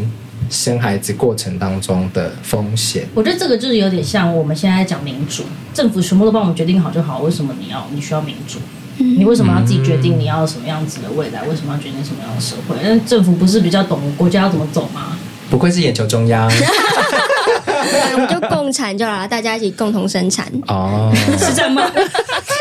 [0.49, 3.05] 生孩子过程当中的风险。
[3.13, 8.59] 我觉得这个就是有点像我们现在讲民主，政府全部都帮我们决定好就好，为什么你要你需要民主？
[8.97, 11.43] 你为什么要自己决定你要什么样子的未来？
[11.43, 12.75] 为什么要决定什么样的社会？
[12.83, 15.17] 因为政府不是比较懂国家要怎么走吗？
[15.49, 16.49] 不愧是眼球中央，
[18.13, 21.83] 我们就共产就好了，大家一起共同生产哦， 是这样吗？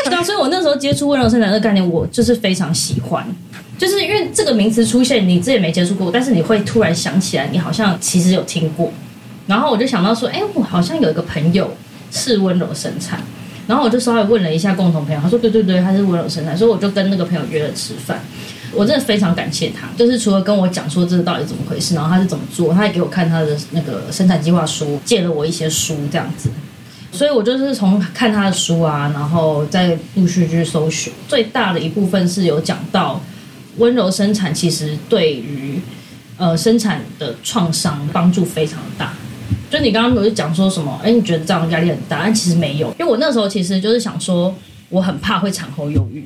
[0.05, 3.25] 对，所以我那时候接触温柔生产这个概念，我就是非常喜欢，
[3.77, 8.91] 就是因为这个名词出现，你自己没接触过，但是你会突然想起来，你好像其实有听过，
[9.47, 11.75] 然后我就想到说，哎，我好像有一个朋友
[12.11, 13.19] 是温柔生产。
[13.67, 18.21] 然后我就稍微问了一下共同朋友，他说对对对，他是温柔生产，所以我就跟那个朋友约了吃饭。
[18.73, 26.49] 我真的非常感谢他，就是除了跟我讲说这到底怎么回事，然后他是怎么做，他还给我看他的那个生产计划书，借了我一些书这样子。
[27.11, 31.13] 所以我就是从看他的书啊，然后再陆续去搜寻。
[31.29, 33.21] 最大的一部分是有讲到
[33.77, 35.79] 温柔生产，其实对于
[36.35, 38.79] 呃生产的创伤帮助非常。
[39.75, 40.97] 就你刚刚不是讲说什么？
[41.03, 42.21] 哎，你觉得这样压力很大？
[42.23, 44.55] 但其实没有，因为我那时候其实就是想说，
[44.89, 46.25] 我很怕会产后忧郁，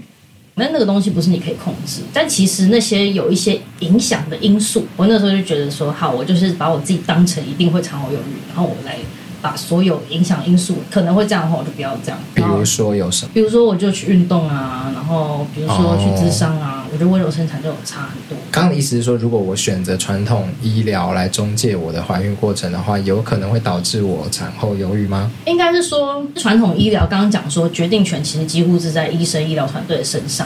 [0.53, 2.01] 那那个东西不是你可以控制。
[2.13, 8.97] 但其实那些有一些影响的因素，我那时候就觉得说，好，我就是把我自己当成一定会产后忧郁，然后我来。
[9.41, 12.19] 把所有影响因素可能会这样的话，我就不要这样。
[12.35, 13.31] 比如说有什么？
[13.33, 18.37] 比如说我就去运动啊，然后比如说去咨商啊，觉得温柔生产就有差很多。
[18.51, 25.31] 刚刚的意思是说，如果我选择传统医疗来中介我的怀孕过程的话，有可能会导致我产后忧郁吗？
[25.45, 30.45] 应该是说，传统医疗刚刚讲说，决定权其实几乎是在医生医疗团队的身上。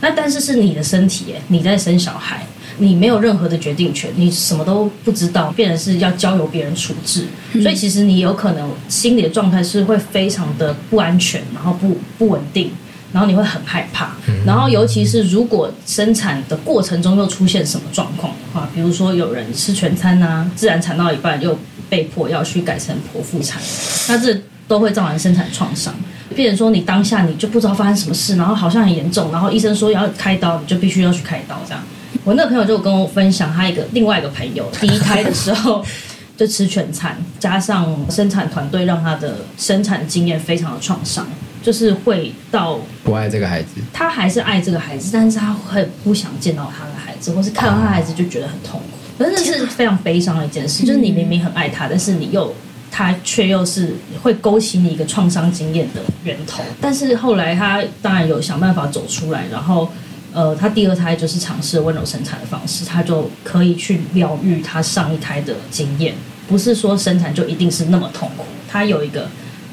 [0.00, 2.46] 那但是是你的身体耶，你在生小孩。
[2.78, 12.70] 你没有任何的决定权，你什么都不知道，变成是要交由别人处置，嗯、所以其实你有可能心理的状态是会非常的不安全，然后不不稳定，
[13.12, 14.12] 然后你会很害怕。
[14.26, 23.60] 嗯、然后尤其是如果生产的过程中又出现什么状况的话，比如说有人吃全餐啊，自然产到一半又被迫要去改成剖腹产，
[24.08, 25.94] 那这都会造成生产创伤。
[26.34, 31.82] 变成说你当下你就不知道发生什么事，然后好像很严重，然后医生说要开刀，你就必须要去开刀这样。
[32.24, 35.84] 我那个朋友就跟我分享，他一个另外一个朋友第一胎的时候
[36.38, 41.26] 就吃全餐，加上生产团队让他的生产经验非常的创伤，
[41.62, 52.54] 就是会到不爱这个孩子，他还是爱这个孩子，但是他很不想见到他的孩子，或是看到他的孩子就觉得很痛苦，可是这是非常悲伤的一件事，就是你明明很爱他，但是你又。
[52.94, 59.90] 他却又是会勾起你一个创伤经验的源头，但是后来他当然有想办法走出来，然后
[60.30, 66.14] 呃，他第二胎就是尝试温柔生产的方式，他就可以去疗愈他上一胎的经验，
[66.46, 69.26] 不是说生产就一定是那么痛苦，他有一个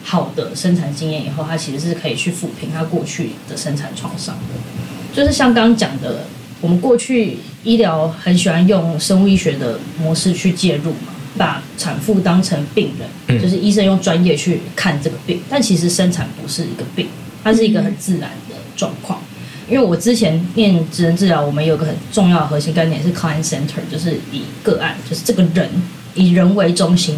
[0.09, 6.25] 好的生产经验以后，他其实是可以去抚平他过去的生产创伤的，就是像刚刚讲的，
[6.61, 11.13] 我们过去医疗很喜欢用生物医学的模式去介入嘛。
[11.37, 17.07] 把产妇当成病人，就是医生用专业去看这个病，但其实生产不是一个病，
[17.43, 19.21] 它是一个很自然的状况。
[19.69, 25.69] 因为我之前念职能治疗，我们有个很重要的核心概念是 client center，就是以个案，就是这个人
[26.15, 27.15] 以人为中心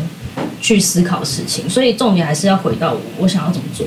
[0.61, 3.85] 去思考事情，所以重点还是要回到我，我想要怎么做。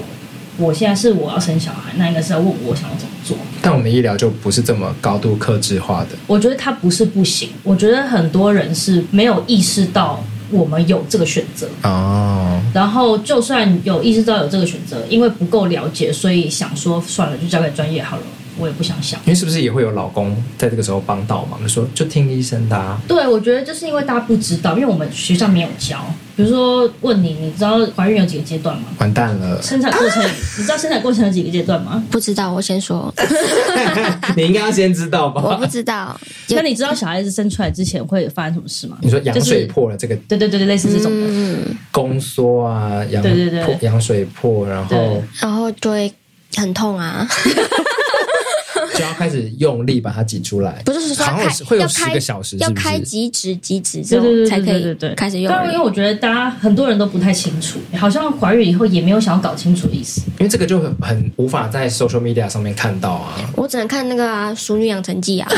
[0.57, 3.37] 我现在是我要生小孩，那应该是要问我想要怎么做。
[3.61, 6.11] 但我们医疗就不是这么高度克制化的。
[6.29, 12.61] 我觉得它不是不行，我觉得很多人是没有意识到我们有这个选择哦。
[12.73, 18.23] 然后就算有意识到有这个选择，因为不够了解，所以想说算了，就交给专业好了。
[18.57, 23.01] 我也不想想，因为是不是也会有老公在这个时候帮倒忙，说就听医生的啊？
[23.09, 25.99] 对，我觉得就是因为大家不知道，因为我们学校没有教。
[26.37, 28.85] 比如说问你，你知道怀孕有几个阶段吗？
[28.99, 29.62] 完蛋了！
[29.62, 30.23] 生产过程，
[30.59, 32.03] 你知道生产过程有几个阶段吗？
[32.11, 33.12] 不知道，我先说。
[34.37, 35.40] 你应该要先知道吧？
[35.42, 36.18] 我不知道。
[36.49, 38.99] 那你知道小孩子生出来之前会发生什么事吗？
[39.01, 40.16] 你说羊水破了这个？
[40.29, 41.27] 对对对对，类似这种的。
[41.29, 41.77] 嗯。
[41.92, 46.12] 宫缩啊，羊对对对，羊水破，然后然后就会
[46.57, 47.27] 很痛啊。
[48.95, 55.53] 就要开始用力把它挤出来，不是说开会有十个小时，要开几指几指之后才可以开始用。
[55.53, 60.23] 当然，因为我觉得大家很多人都不太清楚，好像怀孕以后也没有想要搞清楚的意思。
[60.39, 63.35] 因为这个就很很无法在 social media 上面看到啊。
[63.57, 65.49] 我只能看那个啊《淑女养成记》啊，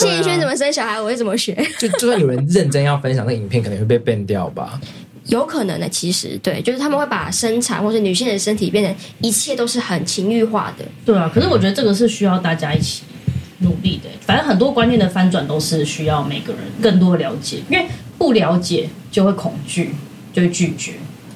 [0.00, 1.52] 谢盈萱怎么生小孩，我会怎么学。
[1.78, 4.80] 就就算有人认真要分享那个影片，可能会被 ban 掉吧。
[5.26, 10.84] 有可能的，其实对，就是他们会把生产或者女性的身体变成一切都是很情欲化的。
[11.04, 13.02] 对啊，可是我觉得这个是需要大家一起
[13.58, 14.10] 努力的。
[14.20, 17.86] 反正很多观念的翻转都是需要每个人更多了解，因为
[18.18, 19.94] 不了解就会恐惧，
[20.32, 20.94] 就会拒绝。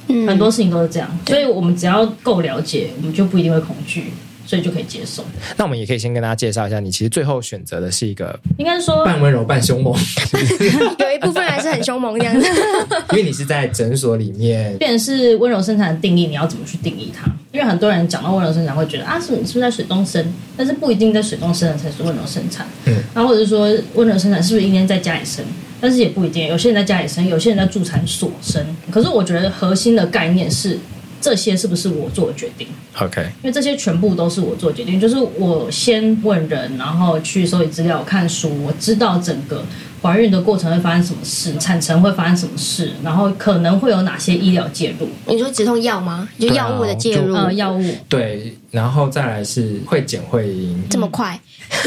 [0.08, 4.12] 嗯，很多事情都是这样，所以我们只要够了解，我们就不一定会恐惧。
[4.46, 5.24] 所以就可以接受。
[5.56, 9.92] 那我们也可以先跟大家介绍一下，你其实最后选择的是一个，应该说半温柔半凶猛，
[10.98, 12.46] 有一部分还是很凶猛这样子。
[13.12, 17.30] 因为你是在诊所里面，变成是温柔生产的定义，你要怎么去定义它？
[17.52, 20.24] 因为很多人讲到温柔生产，会觉得啊，是你是不是在水中生？
[20.56, 22.66] 但是不一定在水中生的才是温柔生产。
[22.84, 25.44] 嗯，然后或者是说温柔生产是不是应该在家里生？
[25.80, 28.64] 但是也不一定，有些人在家里生，有些人在助产所生。
[28.90, 30.78] 可是我觉得核心的概念是。
[31.26, 32.68] 这些是不是我做的决定
[33.00, 39.64] ？OK，因为这些全部都是我做决定，就是我先问人，然后去收集资料、看书，我知道整个
[40.06, 45.08] 怀孕的过程会发生什么事，产程会发生什么事，然后可能会有哪些医疗介入。
[45.26, 46.28] 你说止痛药吗？
[46.38, 47.82] 就药物的介入，呃，药物。
[48.08, 51.38] 对，然后再来是会剪会阴，这么快？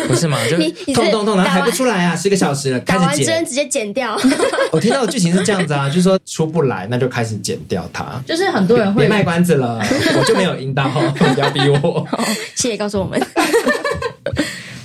[0.06, 0.38] 不是吗？
[0.52, 0.58] 就
[0.94, 4.20] 痛痛痛，然后排不出来啊，十个小时了，打完针直接剪掉。
[4.74, 8.22] 我听到的剧情是这样子啊，就是说出不来，那就开始剪掉它。
[8.28, 9.80] 就是很多人会别卖关子了，
[10.18, 12.06] 我就没有阴道， 不要逼我。
[12.56, 13.18] 谢谢告诉我们。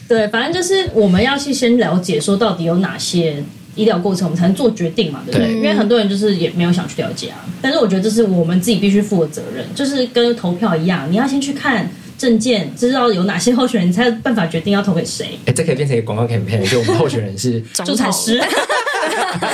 [0.08, 3.42] 对，反正就是我们要去先了解，说到底有哪些
[3.74, 5.46] 医疗过程，我们才能做决定嘛，对不对？
[5.46, 7.44] 对，因为很多人就是也没有想去了解啊。
[7.62, 11.88] 但是我觉得这是我们自己必须负的责任，就是跟投票一样，你要先去看。
[12.16, 15.36] 证件知道有哪些候选人，你才有办法决定要投给谁。
[15.46, 18.40] 哎，这可以变成一个广告 campaign，就我们候选人是 助产师。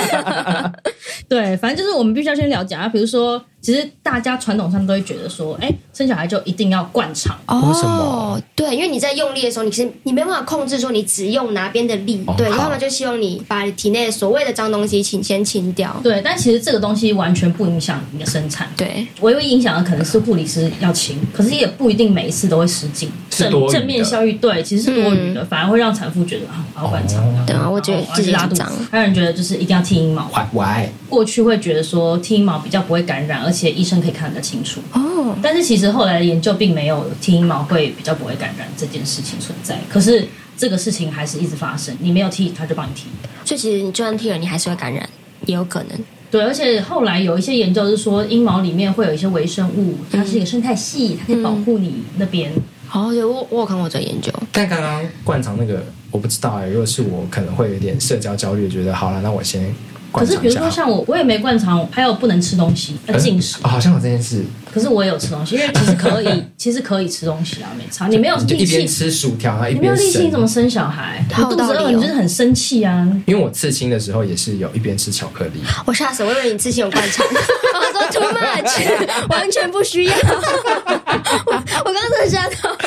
[1.27, 3.43] 对，反正就是我们必须要先了解啊，比如说。
[3.61, 7.37] 其实大家传统上都会觉得说，哎，生小孩就一定要灌肠。
[7.45, 8.41] 哦，为什么？
[8.55, 12.23] 对，因为你在用力的时候，你其实你没办法控制说你只用哪边的力。
[12.25, 15.95] 哦、对，他们就希望你把体内所谓的脏东西请先清掉。
[16.01, 18.67] 对，但其实这个东西完全不影响你的生产。
[18.75, 23.11] 对，唯一影响的可能是护理师要清，可是也不一定每一次都会失禁。
[23.29, 27.23] 正正面效益，对，其实是多余的，嗯、反而会让产妇觉得啊，好灌肠。
[27.45, 28.63] 对啊，我觉得自己拉肚子。
[28.91, 30.29] 还有人觉得就是一定要剃阴毛。
[30.51, 30.89] Why？
[31.07, 34.79] 过去会觉得说剃阴毛比较不会感染，而且医生可以看得清楚。
[34.93, 35.35] 哦。
[35.41, 39.79] 但是其实后来的研究并没有剃阴毛会比较不会感染这件事情存在。
[39.89, 41.95] 可是这个事情还是一直发生。
[41.99, 43.07] 你没有剃，他就帮你剃。
[43.45, 45.07] 所以其实你就算剃了，你还是会感染，
[45.45, 45.99] 也有可能。
[46.29, 52.51] 对，而且后来有一些研究是说，阴毛里面会有一些微生物，它是一个生态系，它可以保护你那边。
[52.87, 54.31] 好、嗯，我我有看过这研究。
[54.51, 56.67] 但刚刚灌肠那个，我不知道哎。
[56.67, 59.73] 如果是我，可能会有点社交焦虑，觉得好了，那我先。
[60.11, 63.57] 可是比如说像我，我也没灌肠，还有不能吃东西，要禁食。
[63.63, 64.43] 哦，好像有这件事。
[64.73, 68.07] 可是我也有吃东西，因为其实可以， 其实可以吃东西啊，没差。
[68.07, 71.25] 你没有力气吃薯条啊，你没有力气，你怎么生小孩？
[71.37, 73.05] 我肚子饿，你就是很生气啊。
[73.25, 75.61] 因为我刺青的时候也是有一边吃巧克力。
[75.85, 77.25] 我吓死我，以为你刺青有灌肠。
[77.73, 80.15] 我说 too much，完全不需要。
[80.15, 82.77] 我刚刚真的吓到。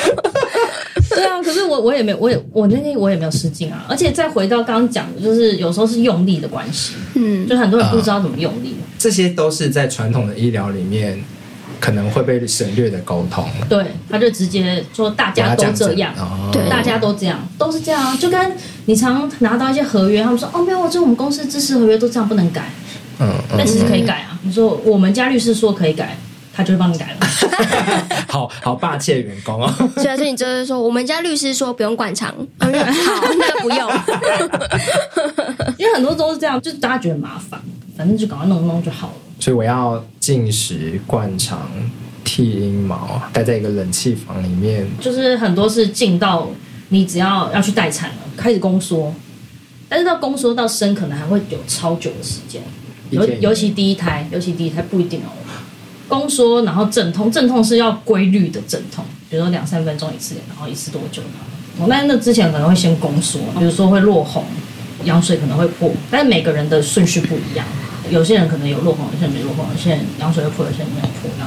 [1.15, 3.85] 对啊，可是我我也没有，我也我那天我也没有失禁啊。
[3.87, 8.75] 而且再回到刚刚讲的，就是有时候是用力的关系，嗯，就很多人不知道怎么用力。
[8.79, 11.17] 呃，这些都是在传统的医疗里面
[11.79, 13.47] 可能会被省略的沟通。
[13.69, 16.13] 对，他就直接说大家都这样，
[16.51, 18.17] 对，大家都这样，都是这样。
[18.17, 18.51] 就跟
[18.85, 22.69] 你常拿到一些合约，他们说哦没有，这我们公司知识合约都这样，不能改。
[23.19, 24.37] 嗯，但其实可以改啊。
[24.43, 26.17] 你说我们家律师说可以改。
[26.55, 27.27] 他就会帮你改了，
[28.29, 29.69] 好好霸气的员工哦。
[29.97, 33.91] 所以，所以你就是说，我们家律师说不用灌肠， 好，那不用，
[35.77, 37.59] 因为很多都是这样，就是大家觉得麻烦，
[37.97, 39.13] 反正就赶快弄弄就好了。
[39.37, 41.69] 所以我要进食、灌肠、
[42.23, 46.49] 剃阴毛，待在一个冷气房里面，就是很多是进到
[46.87, 49.13] 你只要要去待产了，开始宫缩，
[49.89, 52.61] 但是到宫缩到生可能还会有超久的时间，
[53.09, 55.29] 尤尤其第一胎，尤其第一胎不一定哦。
[56.07, 61.39] 宫缩，然后阵痛，阵痛是要规律的阵痛，比如说两三分钟一次，然后一次多久呢？
[61.79, 64.43] 我那那之前可能会先宫缩，比如说会落红，
[65.03, 67.65] 羊水可能会破，但是每个人的顺序不一样，
[68.09, 71.45] 有些人可能有落红，有些人没落红，有些人羊水会破，有些人没有破那。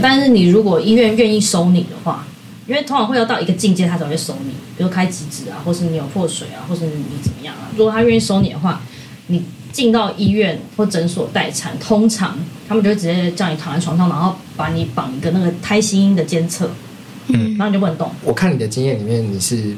[0.00, 2.26] 但是你如果医院愿意收你的话，
[2.66, 7.70] 因为通常会要到一个境界，他才会收你，比如开几指啊，或是你有破水啊，或是你怎么样啊？
[7.76, 8.80] 如果他愿意收你的话，
[9.26, 9.42] 你。
[9.72, 16.70] 进到医院或诊所待产，通常他们就会直接叫你躺在床上，然后把你绑一个那个胎心音的监测，
[17.28, 18.10] 嗯，然后你就不能动。
[18.22, 19.74] 我看你的经验里面，你是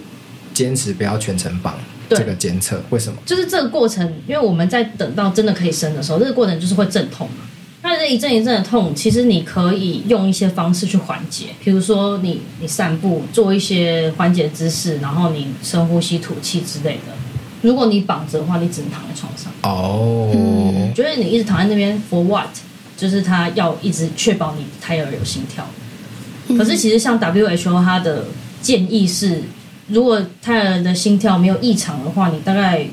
[0.52, 1.74] 坚持不要全程绑
[2.10, 3.18] 这个监测，为什么？
[3.24, 7.44] 就是这个过程，因为我们在等到真的可以生的时候，这个过程就是会阵痛嘛。
[7.82, 17.12] 那这一阵一阵的痛，其实你可以用一些方式去缓解，比如说你你散步，做一些缓解姿势，然后你深呼吸吐气之类的。
[17.64, 19.50] 如果你绑着的话，你只能躺在床上。
[19.62, 22.50] 哦，嗯，觉得你一直躺在那边 for what？
[22.94, 25.66] 就是他要一直确保你胎儿有心跳。
[26.58, 28.26] 可是其实像 WHO 它的
[28.60, 29.42] 建议是，
[29.88, 32.86] 如果胎儿的心跳没有异常的话，你大概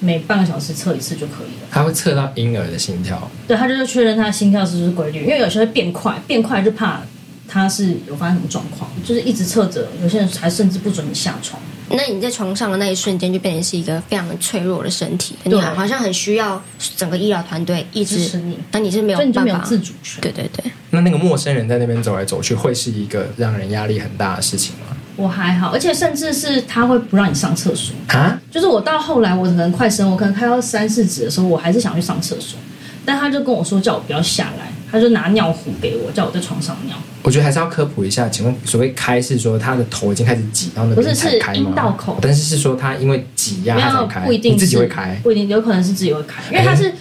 [0.00, 1.68] 每半个小时测一次就可以了。
[1.70, 3.30] 他会测到婴儿的心跳。
[3.46, 7.00] 对，他就是确认他的心跳是不是规律，因为有些会变快，变快就怕
[7.46, 11.62] 他是有发生什么状况，就是一直测着，有些人还甚至不准你下床。
[11.90, 16.62] 那你在床上的那一瞬间，就变成是一个非常脆弱的身体，对，你好像很需要
[16.96, 20.20] 整个医疗团队一直支持你，那你是没有办法没有自主权。
[20.20, 20.70] 对对对。
[20.90, 24.96] 那那个陌生人在那边走来走去，会是一个让人压力很大的事情吗？
[25.16, 28.40] 我还好，而且甚至是他会不让你上厕所啊。
[28.50, 32.58] 就是我到后来，我可能快生，我可能开到三四指的时候，我还是想去上厕所，
[33.04, 34.72] 但他就跟我说叫我不要下来。
[34.90, 36.96] 他就拿尿壶给我，叫我在床上尿。
[37.22, 41.52] 我觉得还是要科普一下，请问所谓开是说他的头已经开始挤到那边才开吗？
[41.52, 42.18] 不是，是阴道口。
[42.22, 46.94] 但是是说他因为挤压他才开，不一定自己会开，不一定有可能是自己会开，因为他是、欸、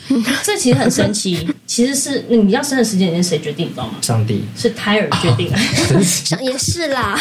[0.43, 3.93] 这其实很神奇，其实是你要生的时间点谁决定，你知道吗？
[4.02, 7.17] 上帝是胎儿决定，哦、也是啦。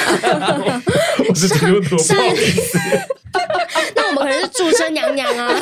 [1.28, 1.48] 我是。
[3.94, 5.54] 那我们可能是祝生娘娘啊，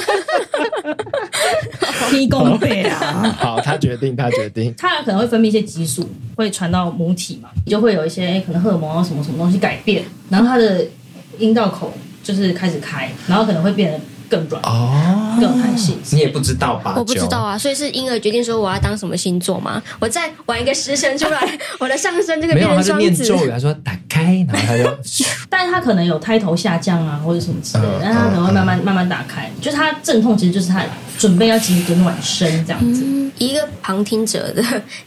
[2.09, 3.37] 提供费啊。
[3.39, 4.73] 好，他决定，他决定。
[4.79, 10.87] 他可能会分泌一些激素，会传到母体嘛，就会有一些可能荷尔蒙啊什么什么东西改变，然后他的
[11.39, 14.01] 阴道口就是开始开，然后可能会变得。
[14.29, 15.99] 更软哦，更有弹性。
[16.11, 16.95] 你也不知道吧？
[16.97, 19.83] 我不知道啊，所以是婴儿决定说我要当什么星座吗？
[19.99, 23.23] 我再玩一个时辰出来， 我的上升这个变成双子。
[23.23, 24.99] 没有，他咒语，他说打开，然后他就。
[25.49, 29.51] 但是他可能有胎头下降啊，或者什么之类的，但他可能会慢慢慢慢打开。
[29.61, 30.85] 就是他阵痛，其实就是他
[31.19, 33.03] 准备要进行暖身这样子。
[33.05, 34.63] 嗯，一个旁听者的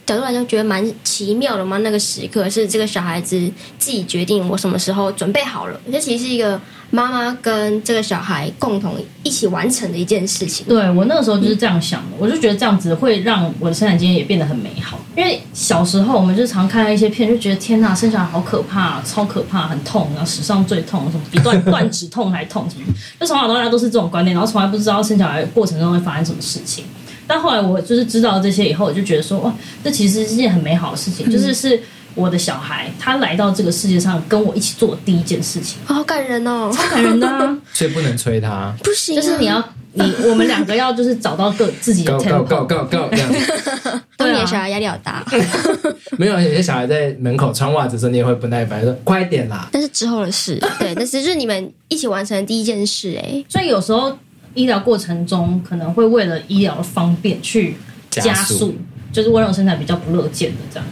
[0.06, 1.78] 角度来讲，觉得蛮奇妙的嘛。
[1.80, 3.40] 那个时刻是这个小孩子
[3.78, 6.60] 自己决定我什么时候准备好了，这其实是一个。
[6.92, 10.66] 妈妈跟这个小孩共同一起完成的一件事情。
[10.68, 15.00] 对，我那个时候就是这样想的，我就觉得这样子会让我的生产经验也变得很美好。
[15.16, 22.86] 因为小时候我们就常看到一些片，就觉得天哪，生小孩好可怕，超可怕，很痛，然后史上最痛，什么比断断指痛还痛什么，
[23.20, 26.86] 就从小到大都是这种观念，然后从来不知道生小孩过程中会发生什么事情。
[27.28, 31.80] 但后来我就是知道这些以后，我就觉得说，哇，这其实是件很美好的事情，就是是。
[32.20, 37.58] 我的小孩，他来到这个世界上，跟我一起做第一件事情，好感人哦，超感人的啊。
[37.74, 39.64] 所以不能催他，不行啊，就是你要
[39.94, 43.32] 你我们两个要就是找到个自己的 tempo，够够够够这样。
[43.32, 44.02] 子。
[44.18, 45.26] 当年小孩压力好大，
[46.20, 49.70] 没有，有些小孩在门口穿袜子的时候，你也会不耐烦，说快一点啦。
[49.72, 54.16] 但是之后的事，对，但是就是你们一起完成的第一件事，哎，所以有时候
[54.54, 57.76] 医疗过程中可能会为了医疗的方便去
[58.10, 58.76] 加速，加速。
[59.12, 60.88] 就是温柔生产比较不乐见的这样。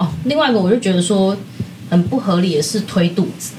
[0.00, 1.36] 哦，另外一个我就觉得说
[1.90, 3.52] 很不合理的是推肚子，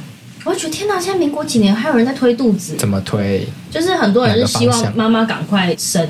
[0.44, 2.76] 我就觉得天哪，现在民国几年还有人在推肚子？
[2.78, 3.48] 怎么推？
[3.70, 6.04] 就是很多人是希望妈妈赶快生，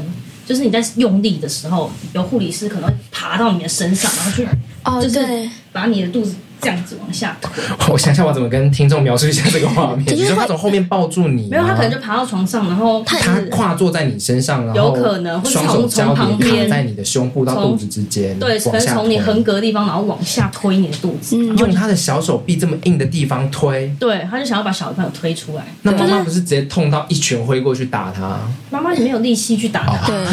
[0.48, 4.48] 就是你在用力的时候，有护理师可能会爬到你的身上，然后去
[4.86, 6.34] 哦，就是把你的肚子。
[6.62, 10.06] 这样子往下推， 我想想我怎么跟听众描述一下这个画面。
[10.16, 13.18] 就是他从后面抱住你，没有，他可能就爬到床上，然后他
[13.50, 25.64] 跨坐在你身上，然后有可能会从从旁边卡在你的胸部到肚子之间，对，可能从你横膈的地方，然后往下推你的肚子，用他的小手臂这么硬的地方推，对，他就想要把小朋友推出来。
[25.82, 28.40] 那妈妈不是直接痛到一拳挥过去打他？
[28.70, 30.26] 妈妈也没有力气去打他，对，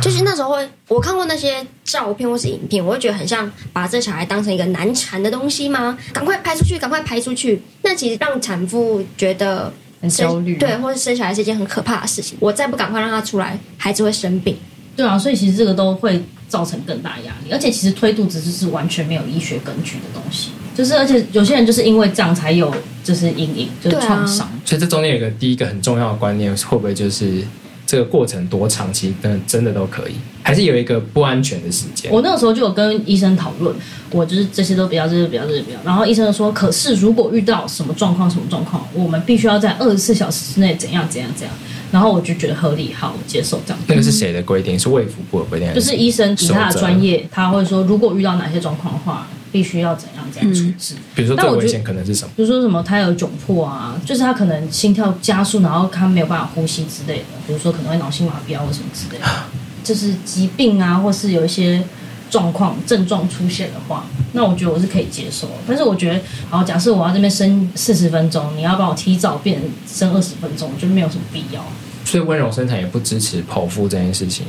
[0.00, 5.96] 就是那时候会，我看过那些照片或是影片，我会觉得很像把这小孩当成一个难缠的东西吗？
[6.14, 7.60] 赶快排出去，赶快排出去。
[7.82, 9.70] 那其实让产妇觉得
[10.00, 12.38] 很焦虑，对，或者生小孩是一件很可怕的事情。
[12.40, 14.56] 我再不赶快让他出来，孩子会生病。
[14.96, 17.52] 对啊，所以其实这个都会造成更大压力。
[17.52, 22.74] 而且其实推肚子就是完全没有医学根据的东西，就是而且有些人就是因为这样才有
[23.04, 24.46] 就是阴影，就是创伤。
[24.46, 27.44] 啊、所以这中间有一个第一个很重要的观念，会不会就是？
[27.88, 30.12] 这个过程多长期，真真的都可以，
[30.42, 32.12] 还是有一个不安全的时间。
[32.12, 33.74] 我那个时候就有跟医生讨论，
[34.10, 35.78] 我就是这些都比较，这些比较，这些比较。
[35.82, 41.56] 然后医生说，可是如果遇到什么状况，什么状况，我们必须要在二十四小时之内怎样怎样怎样。
[41.90, 43.82] 然后我就觉得合理，好接受这样。
[43.86, 44.78] 那个是谁的规定？
[44.78, 45.72] 是卫福部的规定？
[45.72, 49.26] 就是医生以他的专业，他会说，如果遇到哪些状况的话。
[49.58, 50.94] 必须要怎样怎样处置？
[51.16, 52.30] 比如说最危险可能是什么？
[52.36, 57.24] 比如说什么他有窘迫啊，就是他可能心跳加速，然后他没有办法呼吸之类的。
[57.44, 59.26] 比如说可能会脑性麻痹啊，或什么之类的。
[59.82, 61.82] 就是疾病啊，或是有一些
[62.30, 65.50] 状况症状出现的话，那我觉得我是可以接受。
[65.66, 71.60] 但是我觉得，好，假设我要这边生四十分钟，你要帮我提早变生二十分钟，我觉得没有什么必要。
[72.04, 74.46] 所以温柔生产也不支持剖腹这件事情。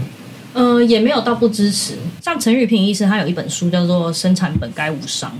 [0.60, 1.94] 呃，也没有到不支持。
[2.22, 5.32] 像陈玉平医生，他有一本书叫做《生产本该无伤》，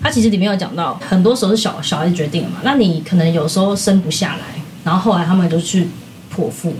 [0.00, 2.58] 他其实里面有讲到，很多时候是小小孩子决定的嘛。
[2.62, 5.88] 那你可能有时候生不下来，然后后来他们就去
[6.32, 6.72] 剖腹，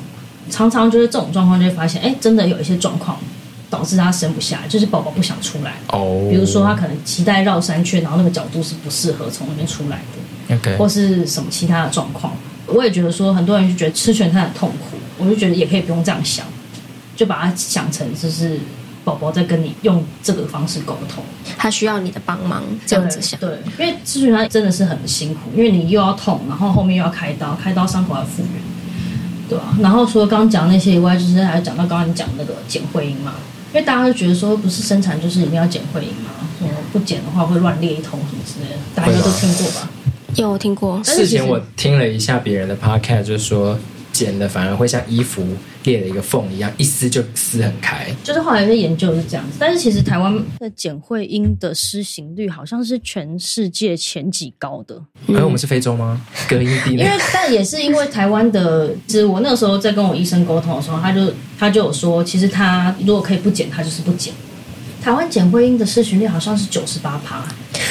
[0.49, 3.19] 常常就是这种状况就会发现，哎，真的有一些状况
[3.69, 5.75] 导致他生不下来，就是宝宝不想出来。
[5.89, 6.29] 哦。
[6.31, 10.55] 比如说他可能脐带绕三圈，然后那个角度是不适合从那边出来的。
[10.55, 10.77] OK。
[10.77, 12.33] 或是什么其他的状况，
[12.67, 16.47] 我也觉得说，很多人就觉得吃全餐很痛苦，我就觉得也可以不用这样想。
[17.19, 18.61] 就把它想成就是
[19.05, 21.25] 宝宝在跟你用这个方式沟通，
[21.57, 23.41] 他需要你的帮忙，这样子想。
[23.41, 28.63] 对，因为咨询他真的是很辛苦，因为你又要痛，然后后面又要开刀，开刀伤口要复原，
[29.49, 29.77] 对啊。
[29.81, 33.33] 然后除了刚刚讲那些以外，就是还讲到刚刚你讲那个剪会阴嘛，
[33.73, 39.91] 因为大家都觉得说不是生产就是一定要剪会阴嘛，说不剪的话会乱裂一通什么之类的，大家都听过吧？
[40.37, 41.03] 有听过。
[41.03, 43.77] 事前我听了一下别人的 podcast，就是说。
[44.19, 45.47] 剪的反而会像衣服
[45.85, 48.09] 裂了一个缝一样，一撕就撕很开。
[48.25, 54.97] 就是后来有些研究是这样子，但是其实台湾的剪会阴的施行率好像是全世界前几高的。
[55.29, 56.21] 而、嗯、我们是非洲吗？
[56.49, 56.95] 隔音地。
[56.95, 64.35] 因为但也是因为台湾的，其实我那个时候在跟我医生沟通的时候，他就他就有说，其实他如果可以不剪，他就是不剪。
[65.03, 67.45] 台湾剪会阴的施行率好像是九十八趴，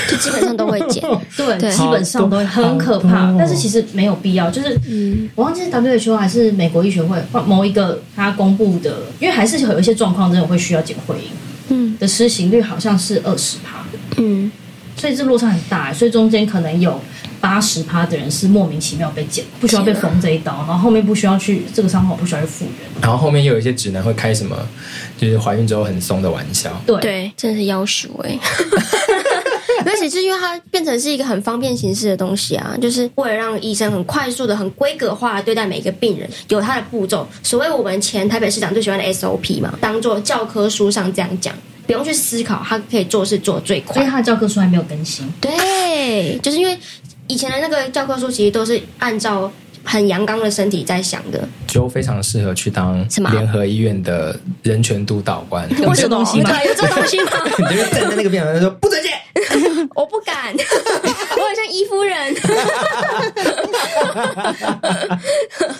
[0.09, 1.01] 就基本上都会剪，
[1.35, 1.71] 对，对。
[1.71, 3.33] 基本上都会很可怕。
[3.37, 11.23] 但是其实没有必要，就是、嗯、我忘记是 WHO 还是美国医学会某一个他公布的，因为还是有一些状况真的会需要剪会阴，
[11.69, 13.83] 嗯，的失行率好像是二十趴，
[14.17, 14.51] 嗯，
[14.95, 16.99] 所以这落差很大，所以中间可能有。
[17.47, 24.53] 八十趴的人是莫名其妙被剪，不需要被缝这一刀，然后后面不需要去这个伤口不需要去复原，然后后面又有一些指南会开什么，
[25.17, 26.99] 就是怀孕之后很松的玩笑，对。
[26.99, 28.37] 对，真的是要求哎，
[29.85, 46.77] 而且是因为它变成是一个很方便形式的东西啊，就是为了让医生很快速的、很规格化的对待每一个病人，有它的步骤，所谓我们前台北市长最喜欢的 SOP 嘛，当做教科书上这样讲，不用去思考，他可以做事做最快，所以他的教科书还没有更新，对，就是因为。
[47.28, 49.51] 以前的那个教科书其实都是按照
[49.84, 55.67] 很阳刚的身体在想的，就非常适合去当什么联合医院的人权督导官。
[55.82, 56.63] 有这东西吗？
[56.63, 57.32] 有这东西吗？
[57.69, 59.11] 你就站在那个边上说不准进，
[59.95, 62.36] 我不敢，我很像伊夫人。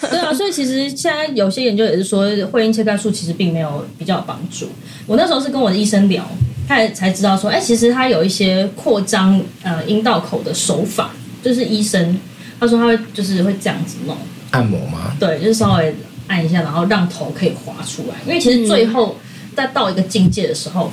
[0.10, 4.70] 对啊，所以其实现在有些研究也是说，会阴切开术其实并没有比较有帮助。
[5.06, 6.26] 我那时候是跟我的医生聊，
[6.68, 11.12] 他才知道说，哎，其实他有一些扩张呃阴道口的手法，
[11.44, 12.20] 就是医生
[12.60, 14.18] 他说他会就是会这样子弄
[14.52, 15.16] 按摩吗？
[15.20, 15.96] 对，就是稍微
[16.28, 18.16] 按一下，然后让头可以滑出来。
[18.26, 19.16] 因为其实最后
[19.56, 20.92] 在到一个境界的时候，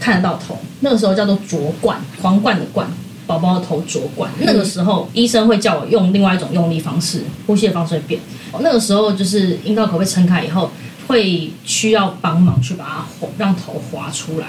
[0.00, 2.88] 看得到头，那个时候叫做着冠，皇冠的冠。
[3.26, 8.20] 宝宝的头着冠，那个时候医生会叫我用另外一种用力方式，呼吸的方式会变。
[8.60, 10.70] 那个时候就是阴道口被撑开以后，
[11.08, 14.46] 会需要帮忙去把它让头滑出来。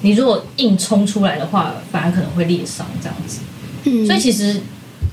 [0.00, 3.40] 你如果硬冲出来的话，反而可能会裂伤这样子。
[4.06, 4.60] 所以其实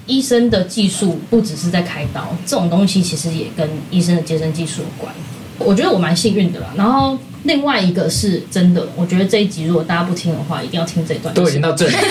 [0.05, 5.13] 医生的技术不只是在开刀，这种东西其实也跟医生的接生技术有关。
[5.59, 6.73] 我觉得我蛮幸运的啦。
[6.75, 11.33] 然后另外一个是真的，我觉得这一集如果大家不听的话，一定要听这一段。
[11.33, 12.01] 都已经到这里了。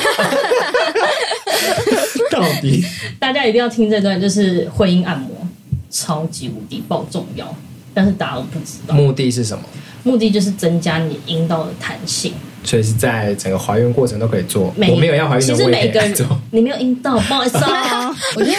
[2.30, 2.82] 到底
[3.18, 5.28] 大家一定要听这段，就是会阴按摩，
[5.90, 7.54] 超级无敌爆重要，
[7.92, 8.94] 但是大家都不知道。
[8.94, 9.62] 目的是什么？
[10.02, 12.32] 目的就是增加你阴道的弹性，
[12.64, 14.72] 所以是在整个怀孕过程都可以做。
[14.76, 16.14] 我没有要怀孕的，其实每个人
[16.50, 18.08] 你没有阴道，不好意思啊。
[18.36, 18.56] 我觉得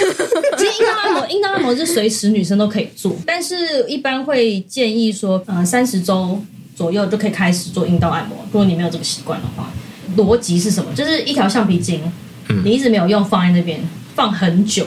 [0.57, 6.41] 其实阴道按摩，阴道按摩是随时女生都可以做，但是一般会建议说，嗯、呃，三十周
[6.75, 8.37] 左右就可以开始做阴道按摩。
[8.51, 9.71] 如果你没有这个习惯的话，
[10.17, 10.93] 逻辑是什么？
[10.93, 12.01] 就是一条橡皮筋。
[12.63, 13.79] 你一直没有用，放在那边
[14.15, 14.85] 放很久，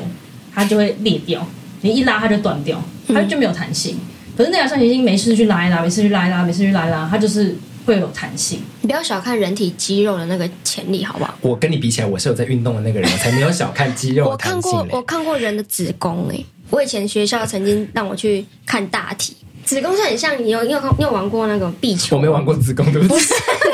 [0.54, 1.44] 它就会裂掉。
[1.80, 3.98] 你一拉它就断掉，它就没有弹性。
[4.36, 7.56] 可是那条橡皮筋没事去拉一拉，没事去拉一拉，没事去拉一拉，它就是
[7.86, 8.60] 会有弹性。
[8.86, 11.36] 你不要小看人体肌肉的那个潜力，好不好？
[11.40, 14.70] 我跟你比起来，我是有在运动的那个人，我才没有小看肌肉的弹性。
[14.70, 22.14] 我看过，我看过人的子宫诶，我以前学校曾经让我去看大体，子宫是很像你有你有你有玩过那个壁球？
[22.14, 23.34] 我没玩过子宫，对不起。
[23.60, 23.65] 不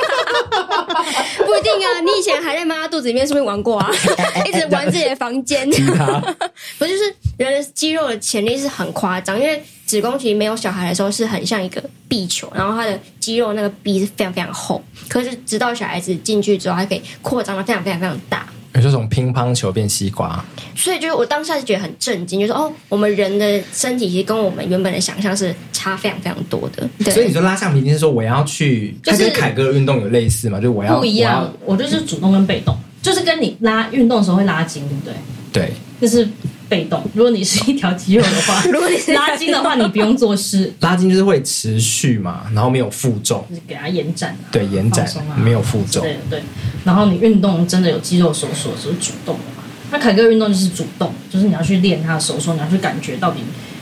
[1.56, 3.90] 一定啊，你以前还在妈妈肚子里面是不是玩过啊？
[4.46, 5.68] 一直玩自己的房间。
[6.78, 18.46] 不就是人的肌肉的潜力是很夸张，因为子宫其实没有小孩的时候是很像一个壁球，然后它的肌肉那个壁是非常非常厚，可是直到小孩子进去之后，它可以扩张的非常非常非常大。
[18.74, 20.44] 你说从乒乓球变西瓜，
[20.74, 26.88] 所以就是我当下就觉得很震惊，就是哦，我们人的身体其实跟我们原本的想象是差非常非常多的。
[27.04, 30.58] 对，所以你说拉橡皮筋是说我要去，就是跟凯哥的运动有类似嘛？
[30.58, 35.14] 就是我要不一样，我，我就是主动跟被动，就是跟你拉运动的时候会拉筋，对不对？
[35.52, 36.26] 对，就是。
[36.72, 40.72] 被动，如果你是一条肌肉的话， 如果你是拉筋的话，你不用做事。
[40.80, 46.42] 拉筋就是会持续嘛，然后没有负重，就是给它延展、啊，对，延展，啊、没有负重，对对。
[46.82, 49.62] 然后你运动真的有肌肉收缩，是主动的嘛？
[49.90, 53.40] 那凯哥运动就是主动，就是你要去练它的收缩，你要去感觉到底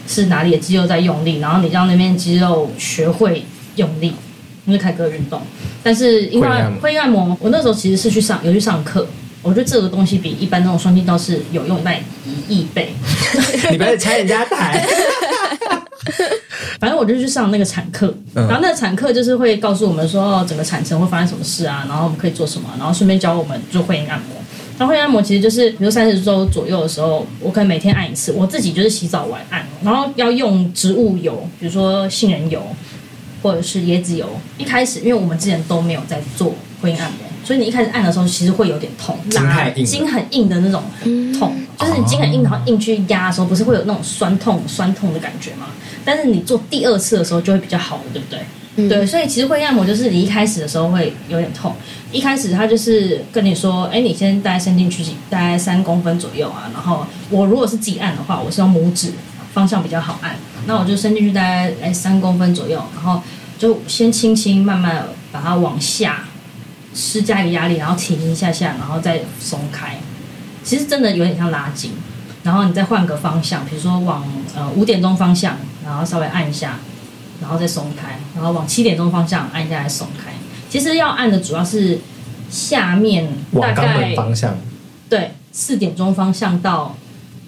[0.08, 3.44] 是哪里的肌肉在用力，然后你让那边肌肉学会
[3.76, 4.12] 用力，
[4.66, 5.40] 因为凯哥运动。
[5.84, 6.48] 但是因为
[6.80, 9.06] 会按摩，我那时候其实是去上有去上课。
[9.42, 12.92] 我觉得这个东西比一般那种双筋道是有用在一亿倍。
[13.70, 14.86] 你不要拆人家台。
[16.80, 24.36] 反正我就去上那个产课，然后那个产课就是会告诉我们说，整个产程会发生什么事啊，然后我们可以做什么，然后顺便教我们做会阴按摩。
[24.78, 32.62] 那会阴按摩其实就是，比如三十周左右的时候，我可能每天按一次，我自己就是洗澡完按，然后要用植物油，比如说杏仁油
[33.42, 34.26] 或者是椰子油。
[34.56, 37.29] 一开始，因为我们之前都没有在做会阴按摩。
[37.42, 40.82] 所以你一开始按的时候，其实会有点痛，筋太硬，筋很硬的那种
[41.38, 45.66] 痛，嗯、就是你筋很硬，然后硬去压的时候，不是会有那种酸痛、酸痛的感觉吗？
[46.04, 48.38] 但是你做第二次的时候就会比较好了，对不对？
[48.76, 51.74] 嗯、对，所以其实会按摩就是你一开始的时候会有点痛，
[52.12, 59.12] 一开始他就是跟你说，哎，你先大概伸进去大概三公分左右啊，然后我如果是自己按的话，我是用拇指
[59.52, 60.36] 方向比较好按，
[60.66, 63.20] 那我就伸进去大概哎三公分左右，然后
[63.58, 66.24] 就先轻轻慢慢把它往下。
[66.94, 69.98] 施加一个压力，然后停一下下，然后再松开。
[70.62, 71.92] 其实真的有点像拉筋。
[72.42, 74.24] 然后你再换个方向，比如说往
[74.56, 76.78] 呃五点钟方向，然后稍微按一下，
[77.40, 78.18] 然后再松开。
[78.34, 80.32] 然后往七点钟方向按一下，再松开。
[80.70, 81.98] 其实要按的主要是
[82.48, 84.56] 下面大概，方向。
[85.08, 86.96] 对，四点钟方向到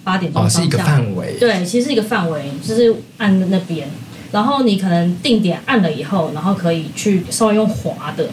[0.05, 0.61] 八点钟方向。
[0.61, 1.37] 哦，是一个范围。
[1.41, 3.89] 对，其实是一个范围，就是按那边。
[4.31, 8.29] 然后你可能定点按了以后，然后可以去稍微用滑的。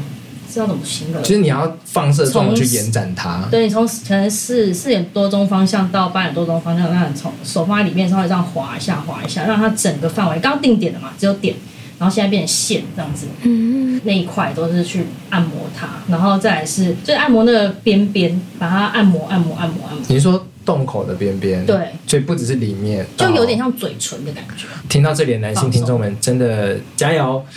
[0.52, 1.22] 知道怎么形容？
[1.24, 3.48] 其实你要放射状去延展它。
[3.52, 11.56] 对，你从可能四四点多钟方向到八点多钟方向，让你从手放在里面，稍微这样滑一下，滑一下，让它整个范围刚定点的嘛，只有点，
[11.98, 13.28] 然后现在变成线这样子。
[13.44, 20.06] 嗯，那一块都是去按摩它，然后再来是就是按摩那个边边，把它按摩、按摩、按摩、按摩。
[20.08, 24.66] 你是说洞口的边边，对，所以不只是里面，就有点像嘴唇的感觉。
[24.88, 27.44] 听到这里的男性听众们，真的加油，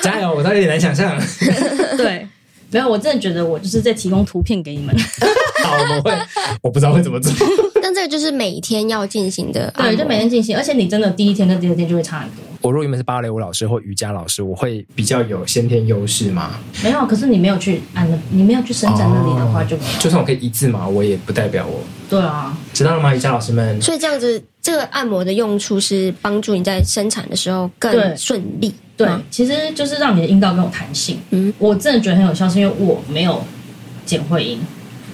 [0.02, 0.34] 加油！
[0.34, 1.18] 我倒有点难想象。
[1.96, 2.26] 对，
[2.70, 4.94] 没有，我真的觉得我就是在提供图片给你们。
[5.62, 6.12] 好，我们会，
[6.62, 7.32] 我不知道会怎么做。
[7.82, 12.44] 但这个就是每天要进行的，对，就每天进行，而且你真的第一天跟第二天就会差很多。
[12.62, 16.50] 我如果原本是芭蕾舞老师或瑜伽老师，我会比较有先天优势吗？
[16.84, 19.98] 没有，可是你没有去按那，你没有去伸展那里的话，就没有。
[19.98, 21.80] 就算我可以一字马，我也不代表我。
[22.08, 23.80] 对啊，知道了吗，瑜伽老师们？
[23.80, 28.74] 所以这样子，这个按摩的用处是帮助你在生产的时候更顺利。
[28.96, 31.18] 对，其实就是让你的阴道更有弹性。
[31.30, 33.42] 嗯，我真的觉得很有效，是因为我没有
[34.04, 34.60] 剪会阴，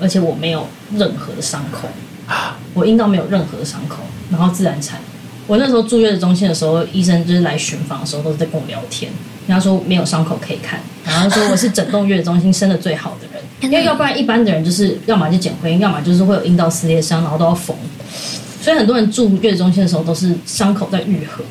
[0.01, 0.67] 而且我没有
[0.97, 1.87] 任何的伤口，
[2.75, 3.99] 我阴道没有任何的伤口，
[4.33, 4.99] 然后自然产。
[5.47, 9.11] 我那时候住月子中心的时候，医生就是来巡房的时候，都是在跟我聊天。
[9.47, 17.77] 人家说没有伤口可以看，然后说我是整栋月子中心生的最好的人， 因为要不然一般的人就是要么就剪会阴，要么就是会有阴道撕裂伤，然后都要缝。
[18.61, 21.45] 所以很多人住月子中心的时候都是伤口在愈合。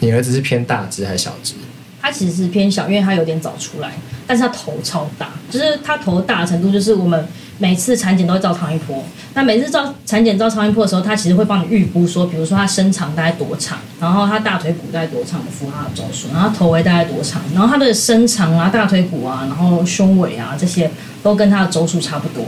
[0.00, 1.52] 你儿子是偏大只还是小只？
[2.00, 3.92] 他其实是偏小，因为他有点早出来，
[4.26, 7.28] 但是他头超大，就是他头大的程度，就是我们
[7.62, 9.04] 每次产检都会照超音波。
[9.34, 20.90] 那每次照产检照超音波的时候，他其实会帮你预估说，比如说他身长大概多长，然后他大腿骨大概多长，符合他的周数，然后头围大概多长，然后他的身长啊、大腿骨啊、然后胸围啊这些
[21.22, 22.44] 都跟他的周数差不多。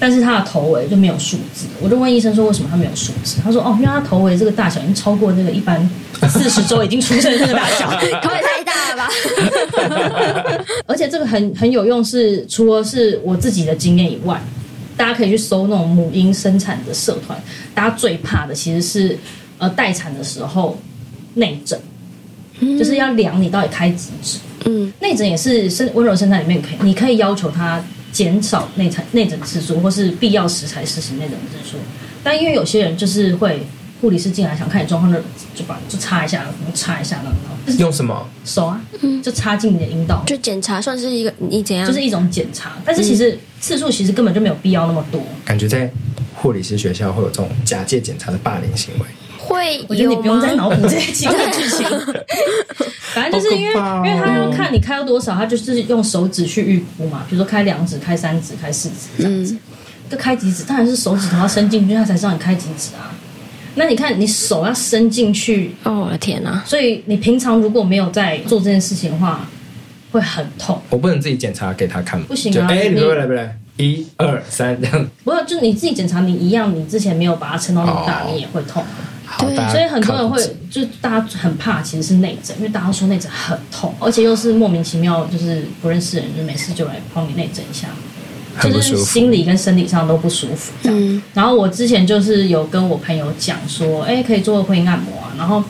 [0.00, 3.38] 但是他的头围就没有数字，我就问医生说为什么他没有数字？
[3.42, 5.90] 他说哦，因为他头围这个大小已经超过那个一般
[6.28, 7.90] 四十周已经出生的那个大小，
[8.22, 10.64] 头也太大了吧？
[10.86, 14.40] 而且这个很很有用是，是除了是我自己的经验以外，
[14.98, 17.42] 大家可以去搜那种母婴生产的社团，
[17.74, 19.18] 大家最怕的其实是
[19.56, 20.78] 呃待产的时候
[21.34, 21.80] 内诊，
[22.60, 24.38] 就是要量你到底开几指。
[24.66, 27.82] 嗯，内诊也是生温柔生产里面可以，你可以要求他。
[28.10, 31.76] 减少内产内诊次数，或是必要时才实行内诊次数。
[32.24, 33.64] 但因为有些人就是会
[34.00, 35.18] 护理师进来想看你状况，就
[35.54, 37.78] 就把就擦一下，擦一下那种。
[37.78, 38.80] 用什么手啊？
[39.22, 40.22] 就插进你的阴道。
[40.26, 41.86] 就检查算是一个你怎样？
[41.86, 45.20] 就是一种检查，但是其实次数其实根本就没有必要那么多。
[45.44, 45.90] 感觉在
[46.34, 49.04] 护理师学校会有这种假借检查的霸凌行为。
[49.36, 51.86] 会，我觉得你不用再脑补这些奇怪的剧情。
[53.14, 57.24] 反正就是因为，因为他要看你开了多少，他就是用手指去预估嘛。
[57.28, 59.56] 比如说开两指、开三指、开四指这样子。
[60.10, 63.12] 就开几指，当然是手指头要伸进去，他才知道你开几指啊。
[63.78, 66.60] 那你看，你手要伸进去，哦，我的天哪！
[66.66, 69.48] 所以你平常如果没有在做这件事情的话，
[70.10, 70.80] 会很痛。
[70.90, 72.66] 我不能自己检查给他看，不行啊！
[72.68, 75.08] 哎，你不来不来，一二三，这样。
[75.22, 78.82] 不是，就你自己检查，你一样，你之前没有把它撑到那么大，你也会痛。
[79.38, 87.88] 对，所以很多人会，就大家很怕，其实是内诊，因为大家说内诊很痛，而且又是莫名其妙，就是不认识人，就没事就来帮你内诊一下，
[88.62, 90.98] 就是心理跟生理上都不舒服这样。
[91.00, 95.32] 嗯、然后我之前就是有跟我朋友讲说，哎，可以做会阴按摩啊。
[95.36, 95.62] 然后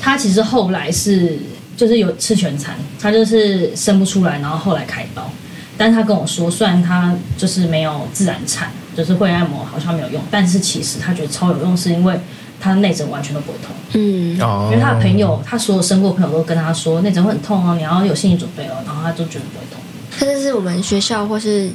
[0.00, 1.38] 他其实后来是
[1.76, 5.30] 就是有吃全餐，他就是生不出来，然后后来开刀。
[5.76, 12.18] 但是他跟我说，虽然他就是没有自然产，就是会按摩好像没有用，但是其实他觉得超有用，是因为。
[12.64, 19.82] 他内诊完全都不会痛，嗯，因为他的朋友，他所有生过朋友都跟他说内诊会很痛哦，你要有心理准备哦，然后他就觉得不会痛。
[20.16, 21.72] 这是我们学校或是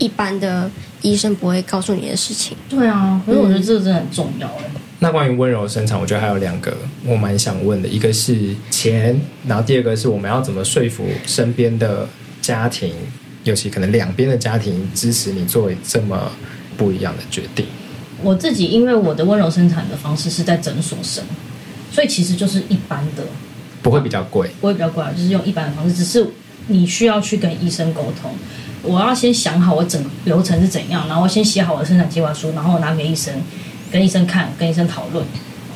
[0.00, 0.68] 一般的
[1.02, 2.56] 医生不会告诉你的事情。
[2.68, 4.64] 对啊，可是我觉得这个真的很重要哎。
[4.98, 6.76] 那关于温柔生产，我觉得还有两个
[7.06, 12.06] 我蛮想问的，一个是钱，然后第二个是我们要怎么说服身边的
[12.42, 12.92] 家庭，
[13.44, 16.30] 尤其可能两边的家庭支持你作为这么
[16.76, 17.64] 不一样的决定。
[18.22, 21.24] 我自己因为我的温柔生产的方式是在诊所生，
[21.90, 23.24] 所以其实就是一般的，
[23.80, 26.26] 不会比较贵，不会比较贵啊，就是用一般的方式，只是
[26.66, 28.30] 你需要去跟医生沟通。
[28.82, 33.34] 我要先想好我整个流程是怎样，然后我先写好我的生产计划书，然后我拿给医生，
[33.90, 35.24] 跟医生看，跟医生讨论。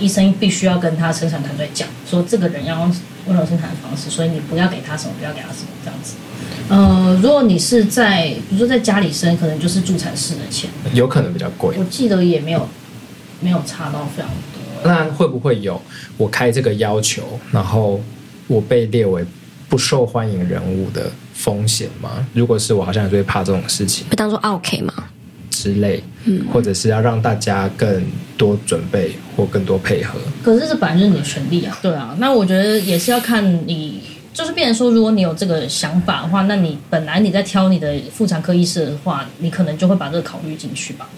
[0.01, 2.97] 医生必须要跟他生产团队讲，说这个人要用
[3.27, 6.15] 温柔生产的方式，所以你不要给他什么，不要给他什么，这样子。
[6.69, 11.77] 呃，如果你是在，比如说在家里生，可能就是助产士的钱，有可能比较贵。
[11.79, 12.69] 我记得也没有，
[13.41, 14.61] 没有差到非常多。
[14.83, 15.81] 那会不会有
[16.17, 18.01] 我开这个要求，然后
[18.49, 19.25] 我被列为
[19.69, 22.27] 不受欢迎人物的风险吗？
[22.33, 24.07] 如果是我，好像也会怕这种事情。
[24.09, 24.95] 会当做 OK 吗？
[25.51, 28.03] 之类，嗯，或者是要让大家更
[28.39, 30.19] 多准备或更多配合。
[30.43, 31.77] 可是这本来就是你的权利啊。
[31.83, 34.01] 对啊，那我觉得也是要看你。
[34.33, 41.09] 就是变成说，如果你有这个想法的话，那你本来你在挑你的妇产科医师的话，你可能就会把这个考虑进去吧。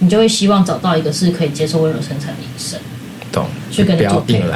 [0.00, 2.78] 你就会希望找到一个是可以接受温柔生产的医生，
[3.32, 3.46] 懂？
[3.70, 4.52] 去跟你做配合。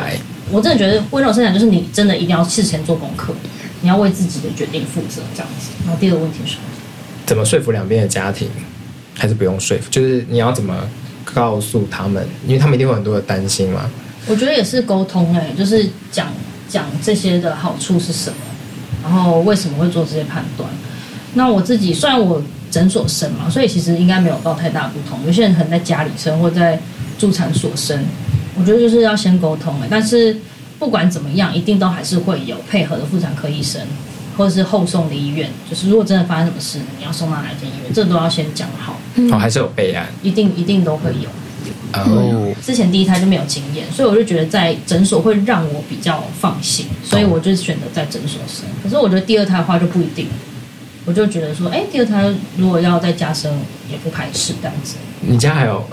[0.51, 3.35] 我真的觉得温柔生产就是你真的一定要事前做功课，
[3.83, 5.71] 你要为自己的决定负责，这样子。
[5.85, 6.63] 然后第二个问题是什么？
[7.27, 8.49] 怎么说服两边的家庭？
[9.15, 9.91] 还是不用说服？
[9.91, 10.75] 就是你要怎么
[11.23, 12.27] 告诉他们？
[12.47, 13.91] 因为他们一定会有很多的担心嘛。
[14.27, 16.29] 我觉得也是沟通哎、欸，就是讲
[16.69, 18.37] 讲这些的好处是什么，
[19.03, 20.69] 然后为什么会做这些判断。
[21.35, 25.19] 那我自己虽然我诊所生嘛，所以其实应该没有到太大不同。
[25.27, 26.81] 有些人可能在家里生或在
[27.19, 28.03] 助产所生，
[28.59, 29.89] 我觉得就是要先沟通哎、欸。
[29.91, 30.37] 但是
[30.83, 33.81] 不管怎么样，一定都还是会有配合的妇产科医生。
[34.35, 38.99] 或者是后送的医院，就是如果真的发生什么事，你要送到哪间医院，这都要先讲好。
[39.31, 41.29] 哦，还是有备案，一定一定都会有。
[41.93, 48.65] 哦，之前第一胎就没有经验，所以我就觉得在诊所会让我比较放心，所以我就选择在诊所生。
[48.83, 50.27] 可是我觉得第二胎的话就不一定，
[51.05, 53.53] 我就觉得说，哎，第二胎如果要在家生，
[53.91, 54.95] 也不排斥这样子。
[55.21, 55.87] 你家还有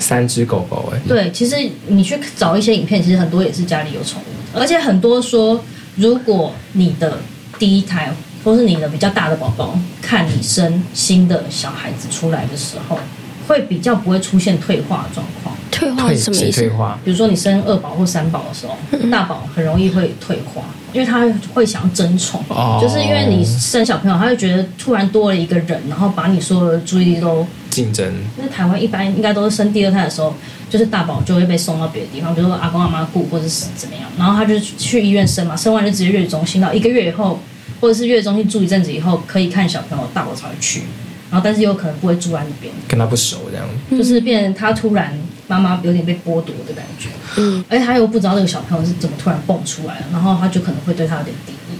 [0.00, 1.00] 三只狗狗哎？
[1.06, 1.54] 对，其实
[1.86, 5.62] 你去找一些影片，其实很多也是家里有宠物的，而且很多说，
[5.94, 7.18] 如果你的
[7.58, 12.98] 第一胎，或是你的比较大的宝宝，看你生新的小孩子出来的时候，
[13.46, 15.54] 会比较不会出现退化的状况。
[15.70, 16.60] 退化是什么意思？
[16.60, 18.76] 退化，比如说你生二宝或三宝的时候，
[19.10, 20.62] 大宝很容易会退化，
[20.92, 28.12] 因为他会想要争宠，哦、就是因为你生小朋友，他会觉得突然多了一个人，然后把你所有的注意力都竞争。
[28.36, 30.34] 那台湾一般应该都是生第二胎的时候，
[30.68, 37.38] 就是大宝就会被送到别的地方，比如说阿公阿妈顾，或者是怎么样，然后他就去医院生嘛，生完就直接月子中心，到一个月以后。
[37.80, 40.82] 或者是月子中心住一阵子以后，可以看小朋友大宝才会去，
[41.30, 45.18] 然后但是有可能不会住在那边，跟他不熟这样，就是变他突然
[45.50, 51.76] 妈妈有点被剥夺的感觉，嗯，而且他又不知道那个小朋友是怎么突然蹦出来了，然后他就可能会对他有点敌意。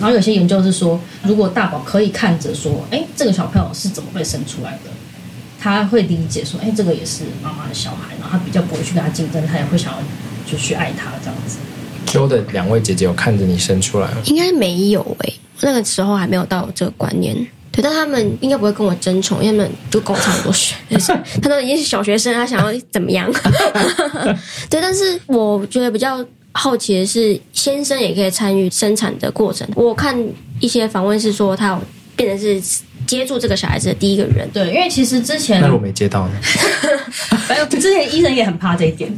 [0.00, 4.90] 然后有些研究是说，如果大宝可以看着说，哎，这个小朋友是怎么被生出来的，
[5.60, 9.98] 他会理解说，哎，这个也是妈妈的小孩，然后他比较不会去跟他竞争，他也会想要
[10.50, 11.58] 就去爱他这样子。
[12.06, 14.16] Q 的两位姐姐有看着你生出来吗？
[14.24, 17.36] 应该没有诶、欸，那个时候还没有到这个观念。
[17.72, 20.76] 对，但他们应该不会跟我争宠，因为他们就跟我差不多岁，
[21.40, 23.30] 他都已经是小学生，他想要怎么样？
[24.68, 29.68] 对，但是我觉得比较好奇的是，先生也可以参与生产的过程。
[29.76, 30.16] 我看
[30.58, 31.80] 一些访问是说，他有
[32.16, 32.60] 变成是
[33.06, 34.48] 接住这个小孩子的第一个人。
[34.52, 36.34] 对，因为其实之前那我没接到呢。
[37.46, 39.16] 还有之前医生也很怕这一点。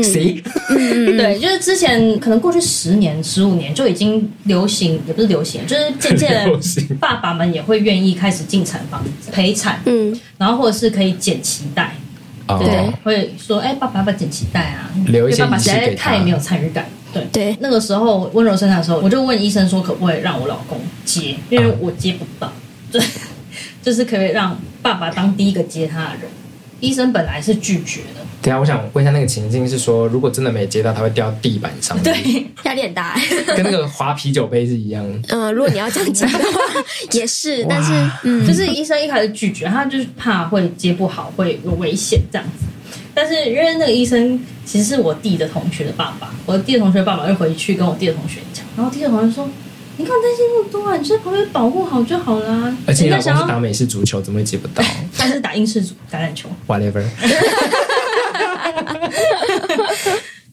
[0.00, 0.40] 谁？
[0.70, 11.96] 嗯，对，就是之前可能过去十年、十五年就已经流行，也不是流行，就是渐渐 的爸爸们也会愿意开始进产房陪产，嗯，然后或者是可以剪脐带，
[12.46, 14.88] 对，会说哎，爸爸要不要剪脐带啊？
[15.08, 17.56] 留一些爸爸实在太没有参与感，对对。
[17.60, 21.34] 那个时候温柔生产的时候，我就问医生说，可不可以让我老公接？
[21.50, 22.52] 因为我接不到，
[22.90, 23.02] 对，
[23.82, 26.30] 就是可以让爸爸当第一个接他的人。
[26.82, 28.20] 医生本来是拒绝的。
[28.42, 33.16] 等下，我想问一下，那个情境是说，如果真的没接到，他会掉地板上面，对，压力很大，
[33.56, 35.04] 跟那个滑啤酒杯是一样。
[35.28, 36.60] 嗯、呃，如果你要这样讲的话，
[37.12, 37.92] 也是，但是，
[38.24, 42.66] 嗯，就是医生一开始拒绝，他就是怕会接不好，会有危险这样子。
[43.14, 49.48] 但是因为那个医生其实是我弟的同学的爸爸，我的弟的同学的爸爸就回去跟我弟的同学讲，然后弟的同学说。
[49.98, 52.76] 你看担心那么多啊，你就在旁边保护好就好啦。
[52.86, 54.82] 而且你老公是打美式足球，怎么会接不到？
[55.16, 57.02] 他是打英式足橄榄球，whatever。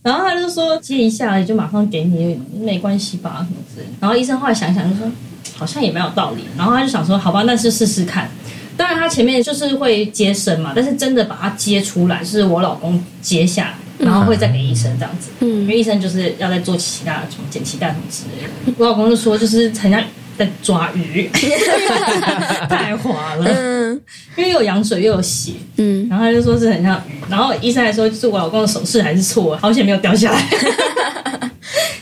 [0.02, 3.88] 然后他就说接一下，也就马上给你，没关系吧，什么之类。
[4.00, 5.12] 然后医生后来想想就说，
[5.58, 6.46] 好像也没有道理。
[6.58, 8.30] 然后他就想说，好吧，那就试试看。
[8.78, 13.76] 当然他前面就是会接生嘛，但是真的把它接出来，是我老公接下来。
[14.00, 18.74] 然后会再给医生这样子，嗯，因为医生就是要再做其他什么剪脐带什么之类的。
[18.78, 20.02] 我老公就说，就是很像
[20.38, 21.30] 在抓鱼，
[22.70, 24.02] 太滑了，嗯，
[24.38, 27.12] 因为又有羊水又有血，嗯，然后他就说是很像鱼。
[27.30, 30.42] 然后医生还说，就是我老公的手势还是错，好险没有掉下来。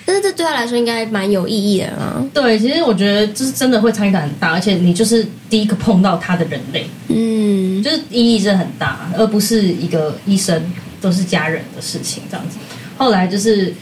[0.06, 2.24] 但是这对他来说应该蛮有意义的啊。
[2.34, 10.62] 对，其实我觉得就是真的会参与感很大，而且你就是第一个碰到他的人类，嗯，就是意义真的很大，而不是一个医生。
[11.02, 12.58] 都是家人的事情，这样子。
[12.98, 13.74] 后来就是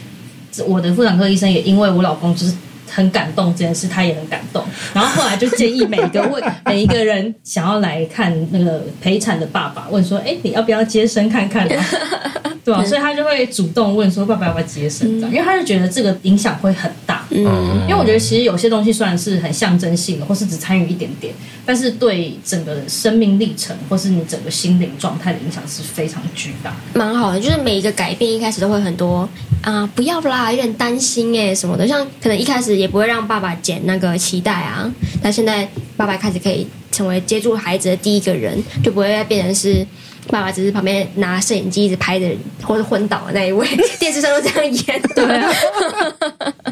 [0.66, 2.52] 我的妇产科医生也因为我老公就是
[2.88, 4.62] 很感动这件事，他也很感动。
[4.94, 11.84] 然后后来就建议每一个问 每一个人想要来看那个陪产的爸爸，问说：“哎，你要不要接生看看啊？”
[12.66, 12.84] 对吧？
[12.84, 17.24] 所以他就会主动问说：“爸爸要不要接生？”这样，因为他就觉得这个影响会很大。
[17.30, 17.44] 嗯，
[17.82, 21.32] 因为我觉得其实有些东西虽然是很象征性的，或是只参与一点点，
[21.66, 26.72] 但是对整个生命历程或是你整个心灵状态的影响是非常巨大。
[26.94, 29.28] 蛮好的，就是每一个改变一开始都会很多
[29.62, 34.90] 啊、不要啦，有点担心哎什么的，像可能一开始也不会让爸爸剪那个脐带啊，
[35.20, 39.84] 但现在爸爸开始可以成为接住孩子的第一个人，就不会再变成是。
[40.28, 43.64] 爸爸只是旁边拿摄影机一直拍的人，或者昏倒的那一位，
[44.00, 45.02] 电视上都这样演。
[45.14, 45.48] 对啊。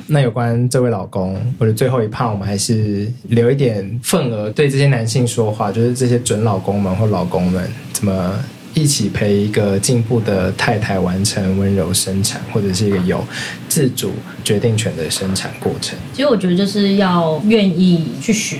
[0.07, 8.38] 那有关这位老公，或者最后一趴，我们还是留一点份额，对这些男性说话，就是这些准老公们或老公们，怎么
[8.74, 13.24] 一起陪一个进步的太太完成温柔生产，或者是一个有
[13.68, 15.98] 自主决定权的生产过程。
[16.12, 18.59] 其实我觉得就是要愿意去学，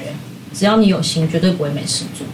[0.55, 2.27] 只要你有心，绝对不会没事做。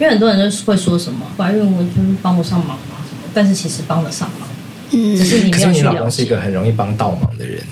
[0.00, 2.96] 因为很多人就会说什么怀孕我就是帮不上忙嘛，
[3.32, 4.48] 但是其实帮得上忙。
[4.90, 5.72] 嗯，只是你没有去了解。
[5.72, 7.62] 可是你老公是一个很容易帮倒忙的人。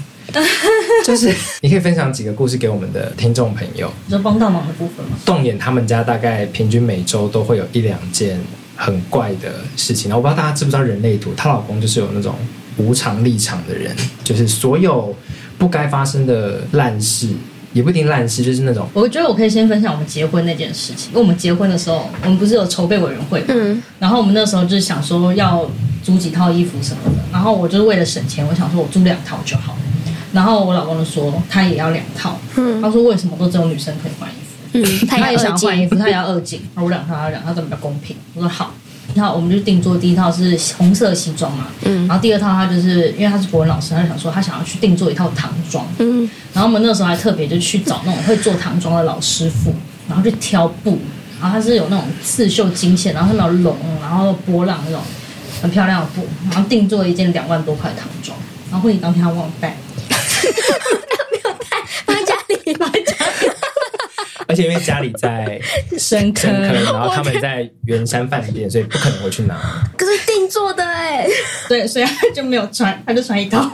[1.05, 3.93] 就是你可以分享几个故事给我们的听众朋友。
[4.07, 5.16] 你说帮倒忙的部分吗？
[5.24, 8.41] 动眼他们家大概平均每周都会有一两件
[8.76, 10.09] 很怪的事情。
[10.09, 12.35] 然后我不知道大家知不知道人类图，她老公就是有那种
[12.76, 15.14] 无常立场的人，就是所有
[15.59, 17.28] 不该发生的烂事，
[17.72, 18.89] 也不一定烂事，就是那种。
[18.93, 21.11] 我觉得我可以先分享我们结婚那件事情。
[21.11, 25.70] 因为我们结婚的时候，我们不是有筹备委员会，嗯，然后我们那时候就是想说要
[26.03, 29.76] 租几套衣服什么的，然后我就是为了省钱，我想说我租两套就好。
[30.35, 34.51] 然后我老公就说他也要两套，嗯，他说为什么都只有女生可以换衣服？
[34.72, 38.16] 嗯， 他也想要换衣服，他也要二进，而我两套他两套，这么比较公平。
[38.35, 38.74] 我说好，
[39.14, 49.72] 然后我们就定做第一套是红色西装嘛，嗯，然后第二套他就是因为他是国文老师，他就想说他想要去定做一套唐装，嗯，然后我们那时候还特别就去找那种会做唐装的老师傅，
[50.09, 50.99] 然后去挑布，
[51.41, 55.01] 然后他是有那种刺绣金线，然后上面有龙，然后波浪那种
[55.62, 58.37] 很漂亮的布，然后定做了一件两万多块的唐装，
[58.72, 59.76] 然后婚礼当天他忘带。
[60.53, 63.51] 他没有带，放在家里，放在家里。
[64.47, 65.61] 而且因为家里在
[65.99, 69.57] 深坑，然后他们在圆山饭店，所以不可能回去拿。
[69.97, 71.26] 可是定做的哎，
[71.68, 73.70] 对，所以他就没有穿，他就穿一套。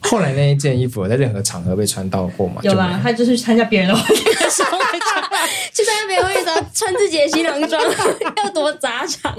[0.00, 2.60] 后来那一件衣服在任何场合被穿到过吗？
[2.62, 7.82] 有啦，他就是参加别人的婚礼的时候会穿，去参加别人婚礼的时候穿自己的新郎装，
[8.36, 9.34] 要多杂长。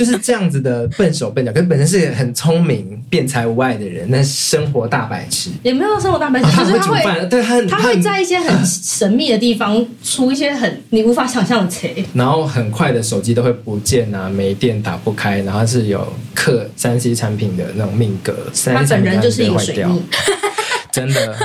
[0.00, 5.50] 就是这样子的笨手笨脚，可是本身是很聪明、辩才无碍的人，但生活大白痴。
[5.62, 12.02] 也没有生活大白痴，他会煮饭，对他，他会在一些很神秘的地方出一些很你无法想象的贼。
[12.14, 18.34] 然后很快的手机都会不见啊，没电打不开，然后是有刻三 C 产品的那种命格。
[18.64, 20.02] 他本人就是一个水逆，
[20.90, 21.36] 真的。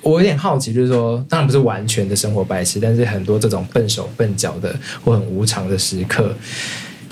[0.00, 4.74] 我有点好奇，就是说，当然不是完全的生活白痴，但是很多这种笨手笨脚的
[5.04, 6.34] 或很无常的时刻。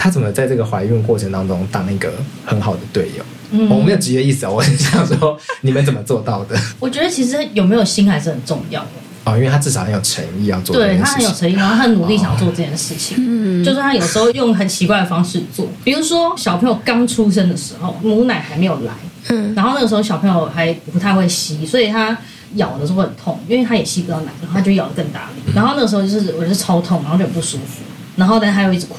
[0.02, 2.12] 他怎么在这个怀孕过程当中当一个
[2.44, 3.24] 很好的队友？
[3.52, 6.58] 嗯，我没有直接意思啊，我很想说你们怎么做到的？
[6.80, 8.88] 我觉得其实有没有心还是很重要的
[9.22, 13.16] 哦，因为他至少很有诚意要做，对他很有诚意，然后他很努力想要做这件事情。
[13.20, 18.92] 嗯，就是他有时候用很奇怪的方式做，比如说小朋友刚出生的时候，母奶还没有来，
[19.28, 22.18] 嗯，然后那个时候小朋友还不太会吸，所以他
[22.54, 25.52] 咬的时候会很痛，因为他也吸不到奶，然后他就咬得更大力。
[25.54, 27.84] 然后那个时候就是我就是超痛，然后就很不舒服，
[28.16, 28.96] 然后但是他又一直哭。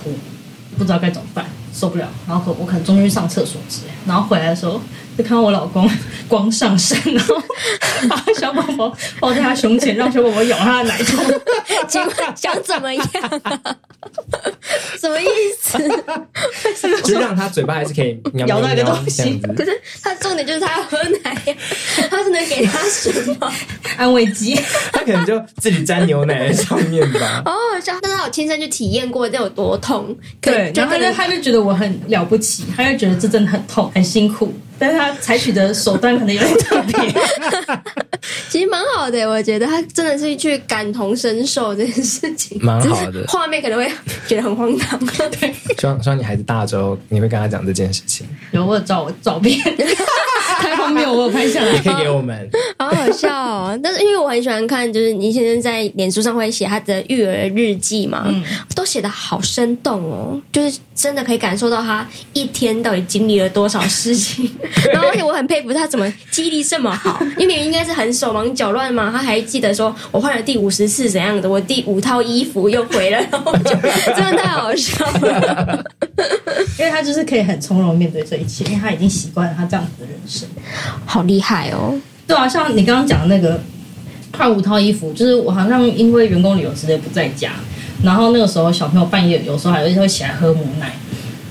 [0.78, 4.80] 不知道该怎么办，受不了，然后我可能终于上厕所之类，然后回来的时候
[5.18, 5.90] 就看到我老公
[6.28, 7.42] 光上身，然后
[8.10, 11.24] 把小宝宝 抱在他胸前，让小宝宝咬他的奶头，
[11.88, 13.06] 请问想怎么样
[13.44, 13.76] 啊？
[15.00, 15.26] 什么意
[15.62, 15.78] 思？
[17.04, 21.56] 就让他嘴巴还是可以咬那个东西，可是他重点就是他要喝奶，
[22.10, 23.52] 他是能给他什么
[23.98, 24.60] 安慰剂？
[24.92, 27.44] 他可能就自己沾牛奶在上面吧。
[27.46, 27.52] 哦，
[27.84, 34.54] 像但是他有亲身去体验过这有多痛，对，然后他就他就觉得我很了不起，他就觉得这真的很痛，很辛苦。
[34.80, 37.14] 但是他采取的手段可能有点特别，
[38.50, 43.24] 其实蛮好的，我觉得他真的是去感同身受这件事情，蛮好的。
[43.28, 43.90] 画面可能会
[44.28, 45.00] 觉得很荒唐，
[45.40, 45.54] 对。
[45.80, 48.28] 希望希望你孩子大之后，你会跟他讲这件事情。
[48.52, 49.58] 有我照照片。
[50.64, 52.50] 太荒谬，我有拍下来，也可以给我们。
[52.80, 53.80] 好好笑哦！
[53.84, 58.42] 但是因为我很喜欢看，就是倪先生在脸书上会写他的育儿日记嘛，嗯，
[58.74, 64.50] 都写的好生动哦，就是真的可以感受到他一天到底经历了多少事情。
[64.94, 73.72] 然后而且我很佩服他怎么记忆力这么好，因为应该是很手忙脚乱嘛，他还记得说我换了第五十次怎样的，我第五套衣服又回来了，然后就
[74.16, 75.84] 真的太好笑了。
[76.80, 80.48] 因为他就是可以很从容面对这一切，因为他已经习惯了他这样子的人生。
[81.06, 82.00] 好厉害哦！
[82.28, 83.60] 对啊，像你刚刚讲的那个
[84.38, 87.52] 换五套衣服，就是我好像因为员工旅游直接不在家，
[88.04, 90.94] 然后那个时候小朋友半夜有时候还会起来喝母奶，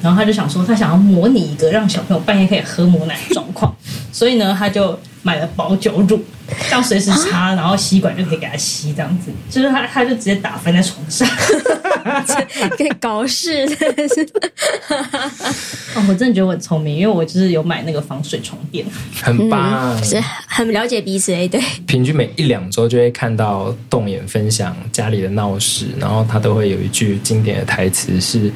[0.02, 3.74] 然后他就想说他想要模拟一个让小朋友半夜可以喝母奶的状况，
[4.10, 6.22] 所以呢他就买了保酒乳。
[6.68, 11.26] 这样随时插，啊、然后吸管就可以给他吸，这样子，就是他，他就直接打翻在床上，
[12.76, 14.28] 可以搞事，真的是。
[15.94, 18.84] 哦，我真的觉得我很聪明，因为我就是有买那个防水床垫，
[19.22, 21.60] 很棒，嗯、是很了解彼此诶，对。
[21.86, 28.50] 平均每一两周就会看到动眼分享家里的闹事，然后他都会有一句经典的台词是：“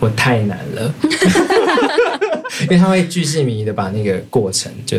[0.00, 0.94] 我太难了。
[2.62, 4.98] ”因为他会巨细靡遗的把那个过程就。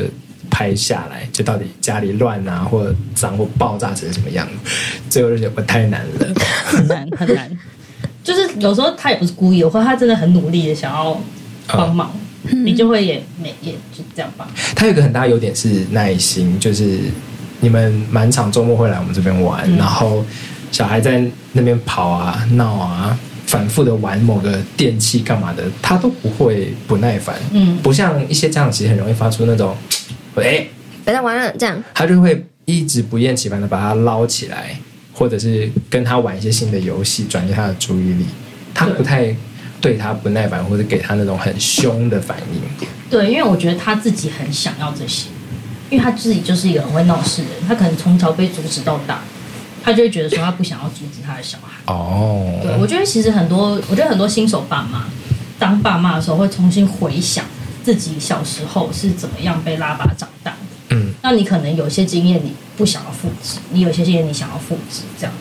[0.54, 4.72] 拍下来，就到底家里乱啊，或者脏或爆炸成什么样子，
[5.10, 6.28] 最后就觉得我太难了，
[6.66, 7.49] 很难很难。
[8.24, 11.19] 就是有时候他也不是故意的，或者他真的很努力的想要
[11.67, 12.11] 帮忙，
[12.43, 14.47] 嗯、你就会也没也就这样吧。
[14.76, 16.99] 他有一个很大优点是耐心，就是
[17.59, 20.24] 你们满场周末会来我们这边玩，嗯、然后
[20.72, 23.17] 小孩在那边跑啊闹啊，
[23.47, 27.36] 反复的玩某个电器干嘛的，他都不会不耐烦。
[27.51, 29.76] 嗯，不像一些家长其实很容易发出那种，
[30.36, 30.69] 喂，
[31.03, 34.76] 别再玩了这样，他就会一直不厌其烦的把它捞起来。
[35.22, 38.26] 或者是跟他玩一些新的游戏，转移他的注意力。
[38.74, 39.36] 他不太
[39.80, 42.88] 对他不耐烦，或者给他那种很凶的反应。
[43.07, 45.28] 对，因为我觉得他自己很想要这些，
[45.91, 47.67] 因为他自己就是一个很会闹事的人。
[47.67, 49.22] 他可能从小被阻止到大，
[49.84, 51.93] 他就会觉得说他不想要阻止他的小孩。
[51.93, 55.05] 哦，对，我觉得其实很多，我觉得很多新手爸妈
[55.59, 57.45] 当爸妈的时候，会重新回想
[57.84, 60.57] 自己小时候是怎么样被拉拔长大的。
[60.95, 65.34] 嗯，那你可能有些经验你不想要复制，你有些经验你想要复制，这样，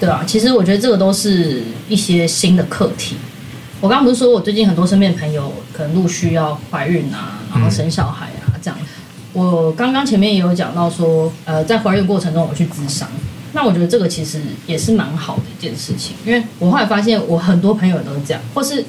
[0.00, 3.16] 对啊，其实我觉得这个都是一些新的课题。
[3.82, 8.78] 我刚刚不是说我最近很多身边朋友可能陆续要怀孕啊，然后生小孩啊，这样。
[9.34, 13.06] 我刚刚前面也有讲到说，呃，在怀孕过程中我去咨商，
[13.52, 18.82] 那我觉得这个其实也是蛮好的一件事情，因为我后来发现我很多朋友都是这样，或是。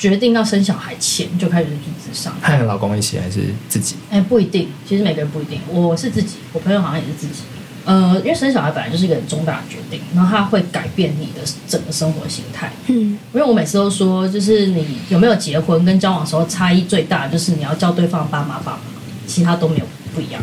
[0.00, 3.96] 决定要生小孩前就开始去咨商，和老公一起还是自己？
[4.10, 5.60] 哎，不一定，其实每个人不一定。
[5.68, 7.42] 我是自己，我朋友好像也是自己。
[7.84, 12.72] 呃，因为生小孩本来就是一个很重大的决定，然后它会改变你的整个生活形态。
[12.86, 18.78] 嗯，因为我每次都说，就是你有没有结婚跟交往的时候差异最大，就是你要叫对方爸妈爸妈，
[19.26, 19.84] 其他都没有
[20.14, 20.42] 不一样。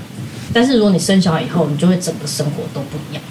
[0.53, 3.23] 但是如果你生小孩以后，你就会整个生活都不一样。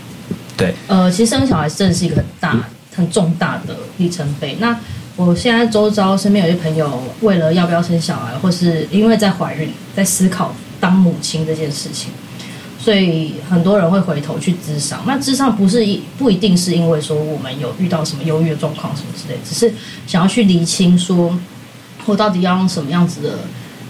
[0.56, 2.56] 对，呃，其实生小孩真的是一个很大、
[2.94, 4.56] 很重大的里程碑。
[4.60, 4.78] 那
[5.16, 12.10] 我现在周遭身边有些朋友，为了要不要生小孩，或是因为在怀孕，在思考当母亲这件事情，
[12.78, 15.02] 所以很多人会回头去咨商。
[15.06, 19.74] 那咨商不是一不一定是因为说我们有遇到什么忧郁状况什么之类，只是
[20.06, 21.34] 想要去厘清说，
[22.04, 23.38] 我到底要用什么样子的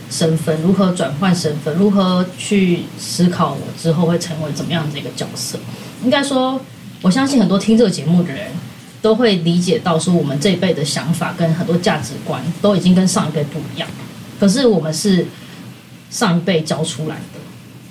[0.09, 5.59] 身份，如何转换身份，如何去思考我之后会成为怎么样的一个角色。
[6.05, 6.61] 应该说，
[7.03, 8.47] 我相信很多听这个节目的人。
[9.07, 13.89] 都会理解到说，我们这一辈的想法跟很多价值观都已经跟上一辈不一样。
[14.41, 15.25] 可是我们是
[16.11, 17.39] 上一辈教出来的，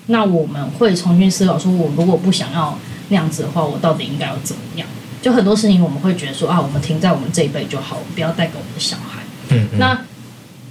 [0.07, 4.85] 那我们会重新思考说，我如果不想要那样子的话，我到底应该要怎么样？
[5.21, 9.23] 就很多事情我们会觉得说啊，我们停在我们这一辈就好，不要带给我们的小孩。
[9.51, 9.69] 嗯。
[9.79, 9.97] 那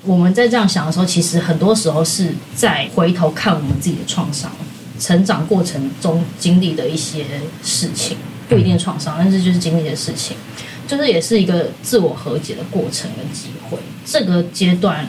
[0.03, 4.51] 我们在这样想的时候，其实很多时候是在回头看我们自己的创伤、
[5.01, 7.25] 成长过程中经历的一些
[7.63, 8.19] 事情。
[8.49, 10.37] 不一定创伤，但是就是经历的事情，
[10.87, 13.79] 就是也是一个自我和解的过程跟机会。
[14.05, 15.07] 这个阶段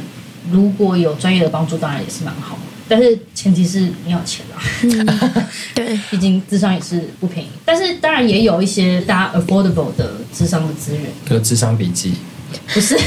[0.52, 4.62] 如果有专业的帮助，当然也是蛮好的，但是前提是你要钱啊。
[4.84, 5.06] 嗯、
[5.76, 7.50] 对，毕竟智商也是不便宜。
[7.66, 12.14] 但是当然也有一些大家 affordable 的智商的资源，有智商笔记，
[12.74, 12.98] 不是？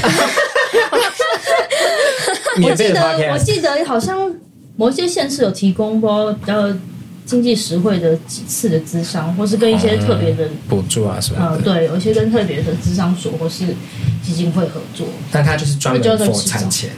[2.60, 4.34] 我记得我记得好像
[4.76, 6.72] 某些县市有提供过比较。
[7.28, 13.66] 经济实惠的几次的咨商，或是跟一些特别的补助啊什么的，呃，对，有一些跟特别的咨商所或是
[14.22, 15.06] 基金会合作。
[15.30, 16.88] 但他就是专门做产前，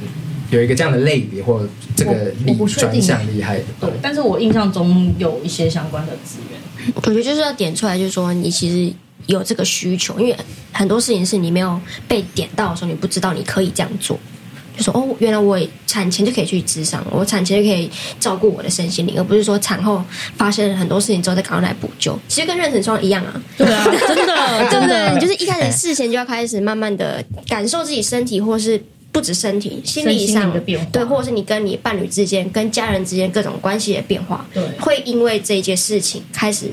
[0.51, 1.67] 有一个这样的类别或
[1.97, 2.33] 这个
[2.69, 3.65] 专项厉害的。
[3.81, 6.93] 对，但是我印象中有一些相关的资源。
[6.95, 8.95] 我觉得就是要点出来，就是说你其实
[9.27, 10.37] 有这个需求，因为
[10.71, 14.17] 很多事情是你没有被点到的时候，你不知道你可以这样做。
[14.81, 20.03] 就说哦，原来我产前就可以去咨商，我产前就可以照顾我的身心灵，而不是说产后
[20.39, 22.19] 发生很多事情之后再赶快来补救。
[22.29, 25.13] 其实跟妊娠霜一样啊，对啊， 真的，对不对？
[25.15, 36.71] 你就是一开始事前就要开始慢慢的感受自己身体，或是不止身体，心理上的变化，对，或者是你跟你伴侣之间、跟家人之间各种关系的变化，对，会因为这一件事情开始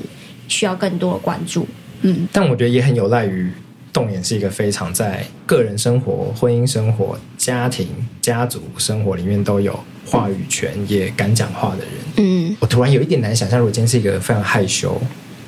[0.48, 1.68] 需要更多的关注。
[2.00, 3.50] 嗯，但我觉得也很有赖于。
[3.98, 7.88] 动眼是一个非常在个人生活、婚姻生活、家庭、
[8.22, 9.76] 家族生活里面都有
[10.06, 11.88] 话语权，也敢讲话的人。
[12.18, 15.02] 嗯，我突然有一点难想象，如果今天是一个非常害羞，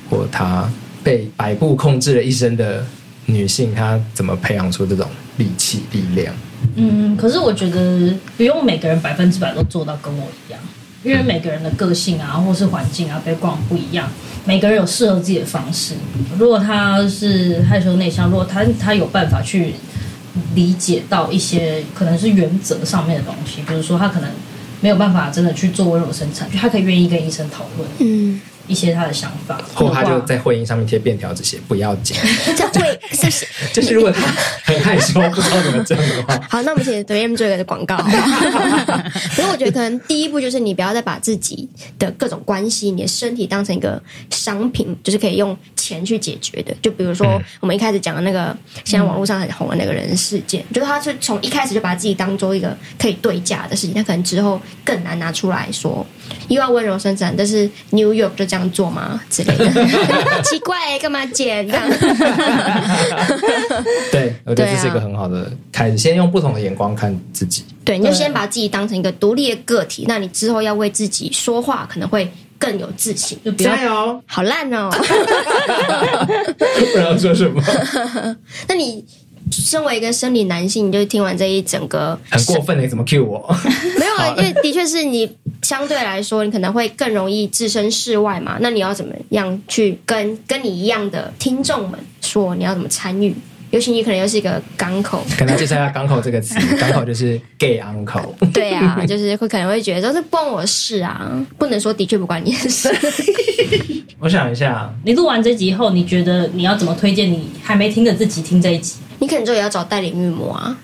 [0.09, 0.69] 或她
[1.01, 2.85] 被摆布控制了一生的
[3.25, 6.35] 女性，她怎么培养出这种力气、力量？
[6.75, 10.59] 嗯，可是我觉得不用每个人百分之百都做到跟我一样。
[11.03, 14.09] 因为每个人的个性啊，或是环境啊，背景不一样，
[14.45, 15.95] 每个人有适合自己的方式。
[16.37, 19.73] 如果他是害羞内向，如果他他有办法去
[20.53, 24.29] 理解到一些可能是原则上面的东西，比如说他可能
[24.79, 27.89] 没有办法真的去做温柔生产，他可以愿意跟医生讨论。
[27.99, 28.39] 嗯，
[28.71, 32.15] 一些他的想法，或他就在会议上面贴便条这些不要紧。
[32.55, 34.21] 这会是是， 就是如果他
[34.63, 37.97] 很害羞不知道怎么讲的话， 好，那我们请 3M 做一个广告。
[39.35, 41.67] 所以我觉得可能第一步就是你不要再把自己
[41.99, 46.73] 的各种关系、你的身体当成一个商品，就是可以用钱去解决的。
[46.81, 48.55] 就比如说我们一开始讲的那个
[48.85, 56.05] 现在网络上很红的那个人事件，就是他是从一开始就把自己当做一个可以对价的事情，他可能之后更难拿出来说，
[56.47, 59.69] 又要温柔生产，但是 New York 就这样做吗 之类的？
[60.43, 61.89] 奇怪，干嘛剪这样？
[64.11, 67.63] 对，我觉得这是一个很好的开始，先用不同的眼光看自己。
[67.83, 73.39] 对，你就先把自己当成一个独立的个体，那你之后要为自己说话，可能会更有自信。
[73.57, 74.21] 加油！
[74.27, 74.89] 好烂哦！
[76.77, 77.61] 不知道说什么？
[78.67, 79.03] 那你
[79.51, 83.55] 身为一个生理男性，你就听完这一整个很过分的，你怎么 cue 我？
[83.99, 85.29] 没有啊，因为的确是你
[85.61, 88.57] 相对来说，你可能会更容易置身事外嘛。
[88.61, 92.55] 那你要怎么样去跟跟你一样的听众们说？
[92.55, 93.35] 你要怎么参与？
[93.71, 98.33] 尤其你可能又是一个港口，跟他介绍一下“港口”这个词，“港口”就是 gay uncle。
[98.51, 102.93] 对啊， 就是会可能会觉得说这关我事啊，不能说的确不关你的事。
[104.19, 108.95] 我想一下，你录完这集以后，你觉得你要怎么推荐你还没听的自己听这一集？
[109.21, 110.75] 你可能就也要找代理孕母啊。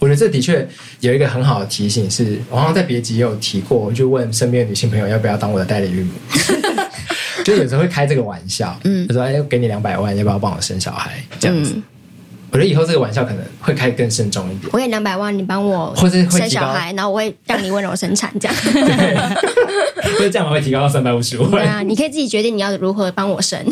[0.00, 0.66] 我觉得这的确
[1.00, 6.12] 有一个很好的提醒是，是我好像在别集也有提过，我就问身边的女性朋友要不要当我的代理孕母。
[7.44, 11.22] 就有时候会开这个玩笑，嗯，就说哎，给你两百万，要不要帮我生小孩？
[11.38, 11.74] 这样子。
[11.76, 11.82] 嗯
[12.50, 14.70] 我觉得以后这个玩笑可能会开更慎重一点。
[14.72, 18.56] 我给你两百万，你帮我生小孩，然后我会让你温柔生产，这样。
[18.72, 21.50] 对，所以这样会提高到三百五十万。
[21.50, 23.62] 对啊，你可以自己决定你要如何帮我生。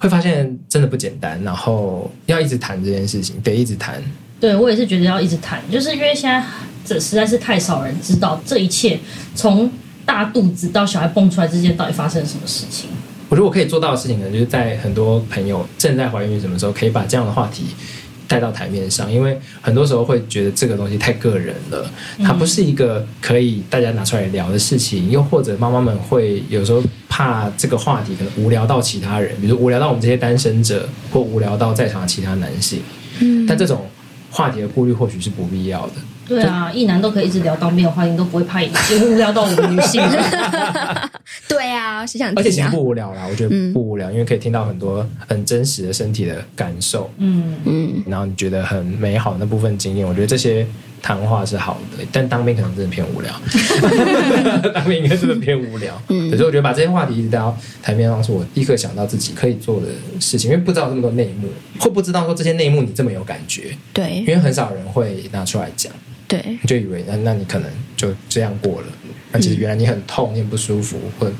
[0.00, 4.02] 会发现真的不简单，然后要一直谈这件事情，得一直谈。
[4.40, 6.42] 对，我也是觉得要一直谈，就是因为现在
[6.84, 8.98] 这实在是太少人知道这一切，
[9.34, 9.70] 从
[10.06, 12.88] 大肚子到小孩蹦出来之间到底发生了什么事情。
[13.28, 17.66] 我觉得我可以做到的事情呢，就是在很多朋友正在怀孕什么时候，可以把这样的话题
[18.30, 21.90] 带到台面上，因为很多时候会觉得这个东西太个人了，
[22.22, 32.78] 它不是一个可以大家拿出来聊的事情，又或者妈妈们会有时候怕这个话题可能无聊到其他人，比如无聊到我们这些单身者，或无聊到在场的其他男性，
[33.18, 33.84] 嗯，但这种
[34.30, 35.94] 话题的顾虑或许是不必要的。
[36.30, 38.70] 对啊，异男都可以一直聊到没有话题，都不会怕，也
[39.04, 40.00] 无聊到我们女性。
[41.48, 47.56] 对啊，是想，而且其实不无聊啦，我觉得不无聊，嗯、因为可以听到很多很真实的身体的感受，嗯。
[47.64, 50.64] 嗯，然后你觉得很美好的那部分经验，我觉得这些
[51.02, 53.32] 谈话是好的，但当兵可能真的偏无聊，
[54.72, 59.88] 当兵应该真的偏无聊，嗯，可是我觉得把这些话题一直带到台面上，是我立刻想到自己可以做的
[60.20, 61.48] 事情，因为不知道这么多内幕，
[61.80, 65.92] 会不知道说这些内幕你这么有感觉，对，因为很少人会拿出来讲。
[66.30, 68.86] 对，你就以为那那你可能就这样过了，
[69.32, 71.32] 而且原来你很痛，你很不舒服，或者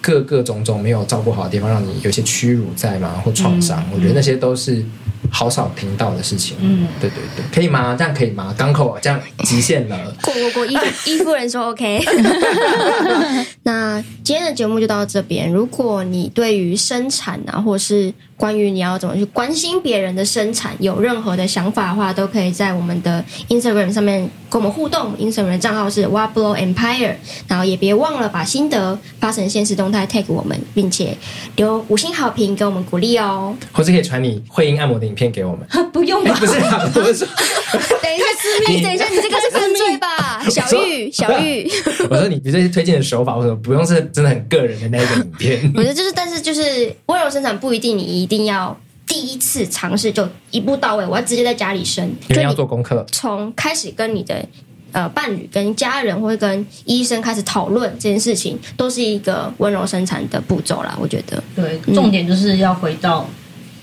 [0.00, 4.84] 各个种种没有照顾好的地方，让你有些屈辱在嘛，或创伤，我觉得那些都是
[5.32, 6.56] 好少听到的事情。
[6.60, 7.96] 嗯，对对对，可以吗？
[7.98, 8.54] 这样可以吗？
[8.56, 10.76] 港口这样极限了， 过过过，依
[11.06, 12.00] 依夫人说 OK。
[13.64, 15.50] 那今天的节目就到这边。
[15.50, 24.20] 如果你对于生产啊，或是关于你要怎么去关心别人的生产，有任何的想法的话，都可以在我们的 Instagram 上面
[24.50, 25.14] 跟我们互动。
[25.16, 27.14] Instagram 的账号是 What Blow Empire，
[27.48, 31.16] 然后也别忘了把心得发成现实动态 tag 我们，并且
[31.56, 33.56] 留五星好评给我们鼓励哦。
[33.72, 36.34] 或者可以传你会阴按摩的影片给我们， 不用吧？
[36.34, 37.26] 欸、 不是、啊，不是。
[38.02, 40.44] 等一下，私密，等一下，你这个是犯罪吧？
[40.50, 41.70] 小玉，小玉。
[42.10, 45.72] 我说你，你这些推荐的手法，或者不用是真的很个人的那一个影片。
[45.74, 48.25] 我觉得就是，但是就是温柔生产不一定你。
[48.25, 54.44] 一定要第一次尝试就一步到位，我要直接在家里生，就要做功课，从开始跟你的
[54.92, 60.96] 呃伴侣、跟家人或者跟医生开始讨论这件事情，都是一个温柔生产的步骤啦。
[61.00, 63.28] 我觉得，对，重点就是要回到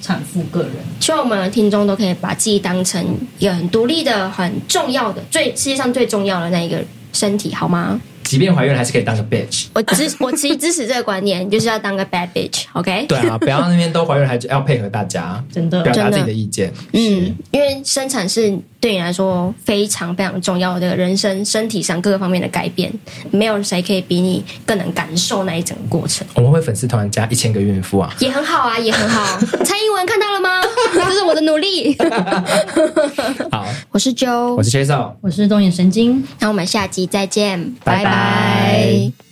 [0.01, 0.71] 产妇个人。
[0.73, 3.05] 嗯，希望我们的听众都可以把自己当成
[3.39, 6.83] 一个很独立的、很重要的、最世界上最重要的那一个
[7.13, 7.99] 身体，好吗？
[8.24, 9.65] 即便怀孕还是可以当个 bitch。
[9.74, 13.07] 我支 我其实支持这个观念，就是要当个 bad bitch，OK？、Okay?
[13.07, 16.71] 对啊，不要那边都怀孕还要配合大家， 真的表达自己的意见。
[16.93, 22.91] 嗯，因为生产是对你来说非常非常重要的人生身体上各个方面的改变，
[23.32, 26.26] 没有谁可以比你更能感受那一整个过程。
[26.35, 29.39] 我们会粉丝团加一千个孕妇啊，也很好啊，也很好。
[29.64, 30.61] 蔡英文看到了吗？
[30.93, 31.95] 这是我的努力。
[33.52, 36.23] 好，我是 Joe，我是 Chasel，我是东眼神经。
[36.39, 39.22] 那我们下集再见，拜拜拜。